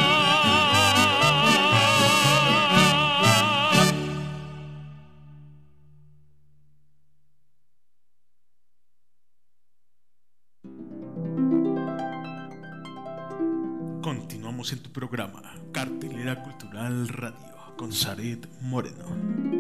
Continuamos 14.03 14.73
en 14.73 14.83
tu 14.83 14.93
programa, 14.93 15.43
Cartelera 15.73 16.43
Cultural 16.43 17.09
Radio, 17.09 17.75
con 17.77 17.93
Saret 17.93 18.49
Moreno. 18.61 19.56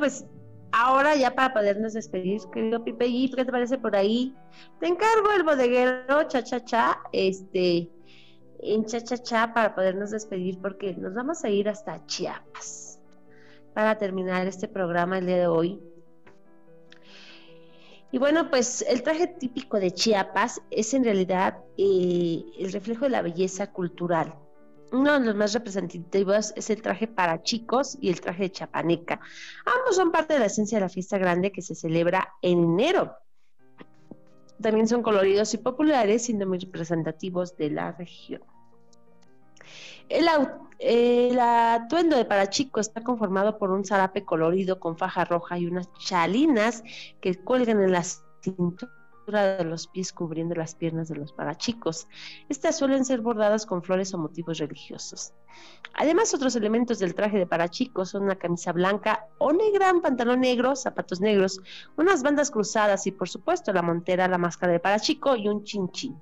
Pues 0.00 0.24
ahora 0.72 1.14
ya 1.14 1.34
para 1.34 1.52
podernos 1.52 1.92
despedir, 1.92 2.40
querido 2.52 2.82
Pipe 2.82 3.06
¿qué 3.36 3.44
te 3.44 3.52
parece 3.52 3.78
por 3.78 3.94
ahí? 3.94 4.34
Te 4.80 4.88
encargo 4.88 5.30
el 5.36 5.44
bodeguero 5.44 6.24
cha 6.24 6.42
cha 6.42 6.64
cha, 6.64 7.00
este, 7.12 7.88
en 8.60 8.84
cha 8.86 9.00
cha 9.02 9.18
cha 9.18 9.54
para 9.54 9.74
podernos 9.74 10.10
despedir 10.10 10.58
porque 10.60 10.94
nos 10.94 11.14
vamos 11.14 11.44
a 11.44 11.48
ir 11.48 11.68
hasta 11.68 12.04
Chiapas 12.06 12.98
para 13.74 13.98
terminar 13.98 14.46
este 14.46 14.66
programa 14.66 15.18
el 15.18 15.26
día 15.26 15.36
de 15.36 15.46
hoy. 15.46 15.80
Y 18.12 18.18
bueno, 18.18 18.50
pues 18.50 18.82
el 18.88 19.04
traje 19.04 19.28
típico 19.28 19.78
de 19.78 19.92
Chiapas 19.92 20.60
es 20.70 20.94
en 20.94 21.04
realidad 21.04 21.58
eh, 21.78 22.42
el 22.58 22.72
reflejo 22.72 23.04
de 23.04 23.10
la 23.10 23.22
belleza 23.22 23.70
cultural 23.70 24.34
uno 24.92 25.18
de 25.18 25.26
los 25.26 25.34
más 25.34 25.52
representativos 25.52 26.52
es 26.56 26.70
el 26.70 26.82
traje 26.82 27.06
para 27.06 27.42
chicos 27.42 27.96
y 28.00 28.10
el 28.10 28.20
traje 28.20 28.44
de 28.44 28.52
chapaneca. 28.52 29.20
Ambos 29.64 29.96
son 29.96 30.10
parte 30.10 30.34
de 30.34 30.40
la 30.40 30.46
esencia 30.46 30.78
de 30.78 30.82
la 30.82 30.88
fiesta 30.88 31.18
grande 31.18 31.52
que 31.52 31.62
se 31.62 31.74
celebra 31.74 32.34
en 32.42 32.64
enero. 32.64 33.16
También 34.60 34.88
son 34.88 35.02
coloridos 35.02 35.54
y 35.54 35.58
populares, 35.58 36.24
siendo 36.24 36.46
muy 36.46 36.58
representativos 36.58 37.56
de 37.56 37.70
la 37.70 37.92
región. 37.92 38.42
El, 40.08 41.38
atuendo 41.38 42.16
de 42.16 42.24
para 42.24 42.50
chicos 42.50 42.88
está 42.88 43.02
conformado 43.02 43.58
por 43.58 43.70
un 43.70 43.84
zarape 43.84 44.24
colorido 44.24 44.80
con 44.80 44.98
faja 44.98 45.24
roja 45.24 45.58
y 45.58 45.66
unas 45.66 45.92
chalinas 45.94 46.82
que 47.20 47.36
cuelgan 47.36 47.80
en 47.80 47.92
la 47.92 48.02
cintura 48.02 48.99
de 49.30 49.64
los 49.64 49.86
pies 49.86 50.12
cubriendo 50.12 50.54
las 50.54 50.74
piernas 50.74 51.08
de 51.08 51.16
los 51.16 51.32
parachicos. 51.32 52.08
Estas 52.48 52.78
suelen 52.78 53.04
ser 53.04 53.20
bordadas 53.20 53.66
con 53.66 53.82
flores 53.82 54.12
o 54.14 54.18
motivos 54.18 54.58
religiosos. 54.58 55.32
Además, 55.94 56.34
otros 56.34 56.56
elementos 56.56 56.98
del 56.98 57.14
traje 57.14 57.38
de 57.38 57.46
parachicos 57.46 58.10
son 58.10 58.24
una 58.24 58.36
camisa 58.36 58.72
blanca 58.72 59.26
o 59.38 59.52
negra, 59.52 59.92
un 59.92 60.02
pantalón 60.02 60.40
negro, 60.40 60.76
zapatos 60.76 61.20
negros, 61.20 61.60
unas 61.96 62.22
bandas 62.22 62.50
cruzadas 62.50 63.06
y, 63.06 63.12
por 63.12 63.28
supuesto, 63.28 63.72
la 63.72 63.82
montera, 63.82 64.28
la 64.28 64.38
máscara 64.38 64.72
de 64.72 64.80
parachico 64.80 65.36
y 65.36 65.48
un 65.48 65.64
chinchín. 65.64 66.20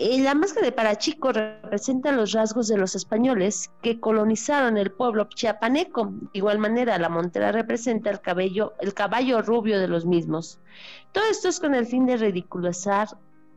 Eh, 0.00 0.20
la 0.20 0.32
máscara 0.32 0.64
de 0.64 0.70
Parachico 0.70 1.32
representa 1.32 2.12
los 2.12 2.30
rasgos 2.30 2.68
de 2.68 2.76
los 2.76 2.94
españoles 2.94 3.72
que 3.82 3.98
colonizaron 3.98 4.76
el 4.76 4.92
pueblo 4.92 5.28
chiapaneco. 5.28 6.12
De 6.12 6.38
igual 6.38 6.60
manera, 6.60 6.96
la 6.98 7.08
montera 7.08 7.50
representa 7.50 8.08
el, 8.08 8.20
cabello, 8.20 8.74
el 8.78 8.94
caballo 8.94 9.42
rubio 9.42 9.80
de 9.80 9.88
los 9.88 10.06
mismos. 10.06 10.60
Todo 11.10 11.24
esto 11.28 11.48
es 11.48 11.58
con 11.58 11.74
el 11.74 11.84
fin 11.84 12.06
de 12.06 12.16
ridiculizar 12.16 13.08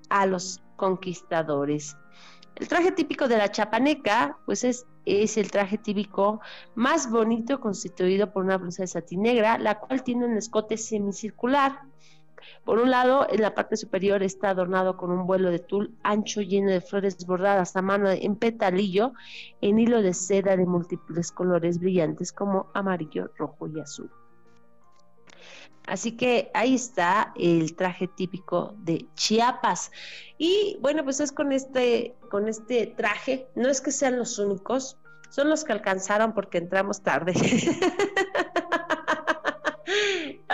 a 0.09 0.25
los 0.25 0.63
conquistadores. 0.77 1.95
El 2.55 2.67
traje 2.67 2.91
típico 2.91 3.27
de 3.27 3.37
la 3.37 3.51
chapaneca, 3.51 4.39
pues 4.47 4.63
es, 4.63 4.87
es 5.05 5.37
el 5.37 5.51
traje 5.51 5.77
típico 5.77 6.41
más 6.73 7.11
bonito 7.11 7.59
constituido 7.59 8.33
por 8.33 8.45
una 8.45 8.57
blusa 8.57 8.81
de 8.81 8.87
satín 8.87 9.21
negra, 9.21 9.59
la 9.59 9.77
cual 9.77 10.01
tiene 10.01 10.25
un 10.25 10.37
escote 10.37 10.77
semicircular 10.77 11.81
por 12.63 12.79
un 12.79 12.89
lado, 12.89 13.27
en 13.29 13.41
la 13.41 13.55
parte 13.55 13.77
superior 13.77 14.23
está 14.23 14.49
adornado 14.49 14.97
con 14.97 15.11
un 15.11 15.25
vuelo 15.25 15.49
de 15.51 15.59
tul 15.59 15.95
ancho 16.03 16.41
lleno 16.41 16.71
de 16.71 16.81
flores 16.81 17.25
bordadas 17.25 17.75
a 17.75 17.81
mano 17.81 18.09
en 18.09 18.35
petalillo 18.35 19.13
en 19.61 19.79
hilo 19.79 20.01
de 20.01 20.13
seda 20.13 20.57
de 20.57 20.65
múltiples 20.65 21.31
colores 21.31 21.79
brillantes 21.79 22.31
como 22.31 22.67
amarillo, 22.73 23.31
rojo 23.37 23.67
y 23.67 23.79
azul. 23.79 24.11
Así 25.87 26.15
que 26.15 26.51
ahí 26.53 26.75
está 26.75 27.33
el 27.35 27.75
traje 27.75 28.07
típico 28.07 28.75
de 28.77 29.07
Chiapas. 29.15 29.91
Y 30.37 30.77
bueno, 30.81 31.03
pues 31.03 31.19
es 31.19 31.31
con 31.31 31.51
este, 31.51 32.15
con 32.29 32.47
este 32.47 32.87
traje, 32.87 33.47
no 33.55 33.67
es 33.67 33.81
que 33.81 33.91
sean 33.91 34.17
los 34.17 34.37
únicos, 34.39 34.97
son 35.29 35.49
los 35.49 35.63
que 35.63 35.73
alcanzaron 35.73 36.33
porque 36.33 36.59
entramos 36.59 37.01
tarde. 37.01 37.33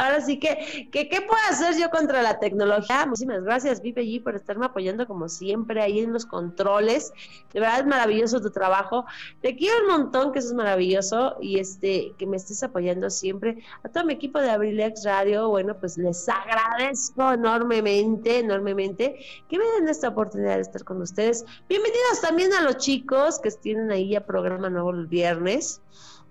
Ahora 0.08 0.22
sí 0.22 0.40
que, 0.40 0.90
¿qué 0.90 1.22
puedo 1.22 1.42
hacer 1.50 1.76
yo 1.78 1.90
contra 1.90 2.22
la 2.22 2.40
tecnología? 2.40 3.06
Muchísimas 3.06 3.44
gracias, 3.44 3.82
Vive 3.82 4.04
G, 4.04 4.24
por 4.24 4.36
estarme 4.36 4.66
apoyando 4.66 5.06
como 5.06 5.28
siempre 5.28 5.82
ahí 5.82 6.00
en 6.00 6.14
los 6.14 6.26
controles. 6.26 7.12
De 7.54 7.60
verdad 7.60 7.80
es 7.80 7.86
maravilloso 7.86 8.40
tu 8.40 8.50
trabajo. 8.50 9.06
Te 9.42 9.58
quiero 9.58 9.82
un 9.82 9.88
montón, 9.88 10.32
que 10.32 10.40
eso 10.40 10.48
es 10.48 10.54
maravilloso, 10.54 11.36
y 11.42 11.60
este, 11.60 12.14
que 12.18 12.26
me 12.26 12.38
estés 12.38 12.64
apoyando 12.64 13.10
siempre. 13.10 13.58
A 13.84 13.90
todo 13.90 14.06
mi 14.06 14.14
equipo 14.14 14.40
de 14.40 14.50
Abrilex 14.50 15.04
Radio, 15.04 15.50
bueno, 15.50 15.76
pues 15.78 15.98
les 15.98 16.28
agradezco 16.30 17.34
enormemente, 17.34 18.40
enormemente 18.40 19.18
que 19.50 19.58
me 19.58 19.66
den 19.78 19.90
esta 19.90 20.08
oportunidad 20.08 20.56
de 20.56 20.62
estar 20.62 20.86
con 20.86 21.02
ustedes. 21.02 21.46
Bienvenidos 21.68 22.22
también 22.22 22.54
a 22.54 22.62
los 22.62 22.78
chicos 22.78 23.40
que 23.40 23.52
tienen 23.52 23.92
ahí 23.92 24.16
a 24.16 24.26
programa 24.26 24.70
nuevo 24.70 24.92
el 24.92 25.08
viernes. 25.08 25.82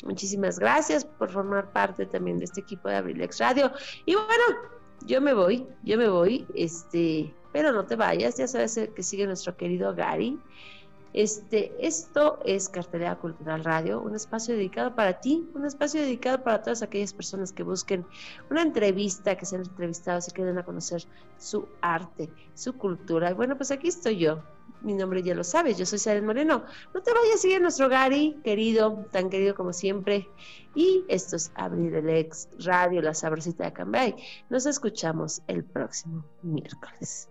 Muchísimas 0.05 0.59
gracias 0.59 1.05
por 1.05 1.31
formar 1.31 1.73
parte 1.73 2.07
también 2.07 2.39
de 2.39 2.45
este 2.45 2.61
equipo 2.61 2.89
de 2.89 2.97
Abrilex 2.97 3.39
Radio. 3.39 3.73
Y 4.05 4.15
bueno, 4.15 4.45
yo 5.05 5.21
me 5.21 5.33
voy, 5.33 5.67
yo 5.83 5.97
me 5.97 6.09
voy, 6.09 6.47
este, 6.55 7.33
pero 7.53 7.73
no 7.73 7.87
te 7.87 7.97
vayas, 7.97 8.37
ya 8.37 8.47
sabes 8.47 8.79
que 8.95 9.03
sigue 9.03 9.27
nuestro 9.27 9.57
querido 9.57 9.95
Gary. 9.95 10.39
Este, 11.13 11.73
esto 11.81 12.41
es 12.45 12.69
Cartelera 12.69 13.17
Cultural 13.17 13.65
Radio, 13.65 14.03
un 14.03 14.15
espacio 14.15 14.55
dedicado 14.55 14.95
para 14.95 15.19
ti, 15.19 15.49
un 15.55 15.65
espacio 15.65 16.03
dedicado 16.03 16.43
para 16.43 16.61
todas 16.61 16.83
aquellas 16.83 17.15
personas 17.15 17.53
que 17.53 17.63
busquen 17.63 18.05
una 18.51 18.61
entrevista, 18.61 19.35
que 19.35 19.47
sean 19.47 19.63
entrevistados 19.63 20.29
y 20.29 20.33
que 20.33 20.45
den 20.45 20.59
a 20.59 20.65
conocer 20.65 21.05
su 21.39 21.67
arte, 21.81 22.29
su 22.55 22.77
cultura. 22.77 23.31
Y 23.31 23.35
bueno, 23.35 23.57
pues 23.57 23.71
aquí 23.71 23.89
estoy 23.89 24.19
yo, 24.19 24.43
mi 24.87 24.95
nombre 24.95 25.21
ya 25.23 25.35
lo 25.35 25.43
sabes, 25.43 25.77
yo 25.77 25.85
soy 25.85 25.99
Saren 25.99 26.25
Moreno. 26.25 26.65
No 26.95 27.03
te 27.03 27.13
vayas 27.13 27.35
a 27.35 27.39
seguir 27.39 27.61
nuestro 27.61 27.89
Gary, 27.89 28.39
querido, 28.45 29.05
tan 29.11 29.29
querido 29.29 29.57
como 29.57 29.73
siempre. 29.73 30.29
Y 30.77 31.05
esto 31.09 31.35
es 31.37 31.51
Abrir 31.57 31.95
el 31.97 32.09
Ex 32.09 32.49
Radio, 32.65 33.03
la 33.03 33.13
sabrosita 33.13 33.65
de 33.65 33.73
Cambay. 33.73 34.15
Nos 34.49 34.65
escuchamos 34.65 35.43
el 35.49 35.65
próximo 35.65 36.25
miércoles. 36.43 37.29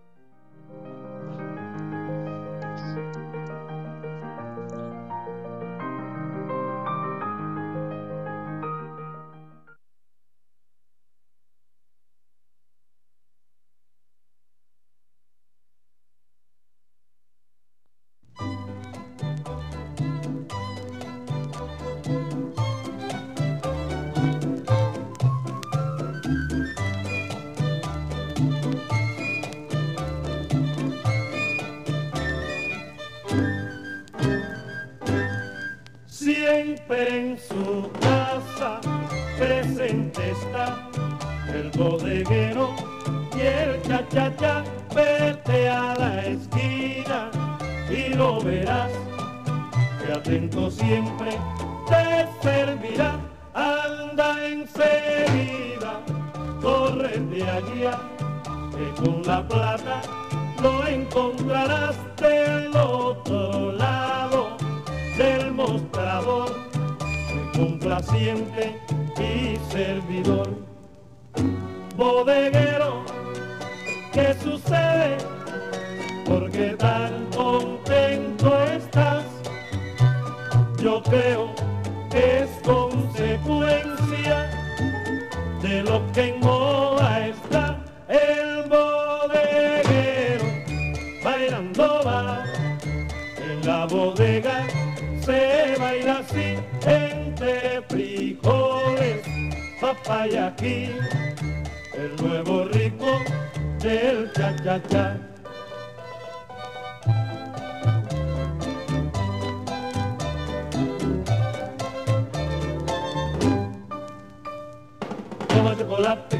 Chocolate, 115.96 116.38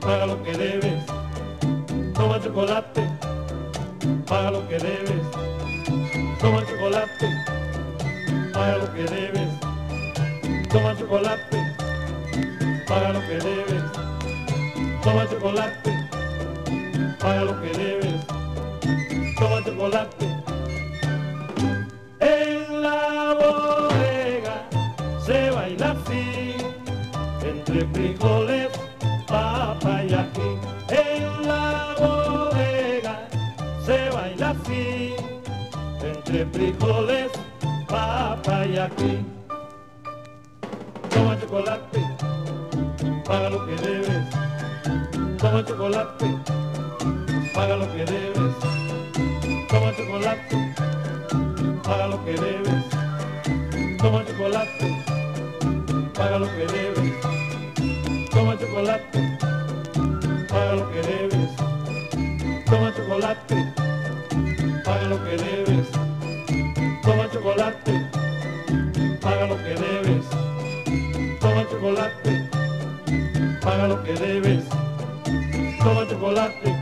paga 0.00 0.26
lo 0.26 0.42
que 0.42 0.52
debes. 0.52 1.04
Toma 2.14 2.40
chocolate, 2.40 3.08
paga 4.26 4.50
lo 4.50 4.68
que 4.68 4.76
debes. 4.78 5.22
Toma 6.40 6.66
chocolate, 6.66 7.28
paga 8.52 8.78
lo 8.78 8.92
que 8.92 9.04
debes. 9.04 9.48
Toma 10.68 10.96
chocolate, 10.98 11.58
paga 12.88 13.12
lo 13.12 13.20
que 13.20 13.38
debes. 13.38 13.84
Toma 15.04 15.28
chocolate, 15.30 15.92
paga 17.20 17.44
lo 17.44 17.60
que 17.60 17.68
debes. 17.68 18.26
Toma 19.38 19.64
chocolate. 19.64 20.43
Aquí. 38.84 39.24
Toma 41.10 41.38
chocolate, 41.40 42.00
paga 43.24 43.50
lo 43.50 43.66
que 43.66 43.76
debes. 43.76 44.24
Toma 45.38 45.64
chocolate, 45.64 46.26
paga 47.54 47.76
lo 47.76 47.86
que 47.92 48.04
debes. 48.04 48.54
Toma 49.70 49.90
chocolate, 49.96 50.56
paga 51.82 52.06
lo 52.08 52.24
que 52.24 52.32
debes. 52.44 52.84
Toma 53.98 54.24
chocolate, 54.26 54.88
paga 56.14 56.38
lo 56.38 56.46
que 56.46 56.66
debes. 56.76 57.12
Toma 58.30 58.58
chocolate, 58.58 59.13
chocolate, 71.84 72.48
paga 73.60 73.88
lo 73.88 74.02
que 74.02 74.14
debes. 74.14 74.64
Toma 75.82 76.08
chocolate. 76.08 76.73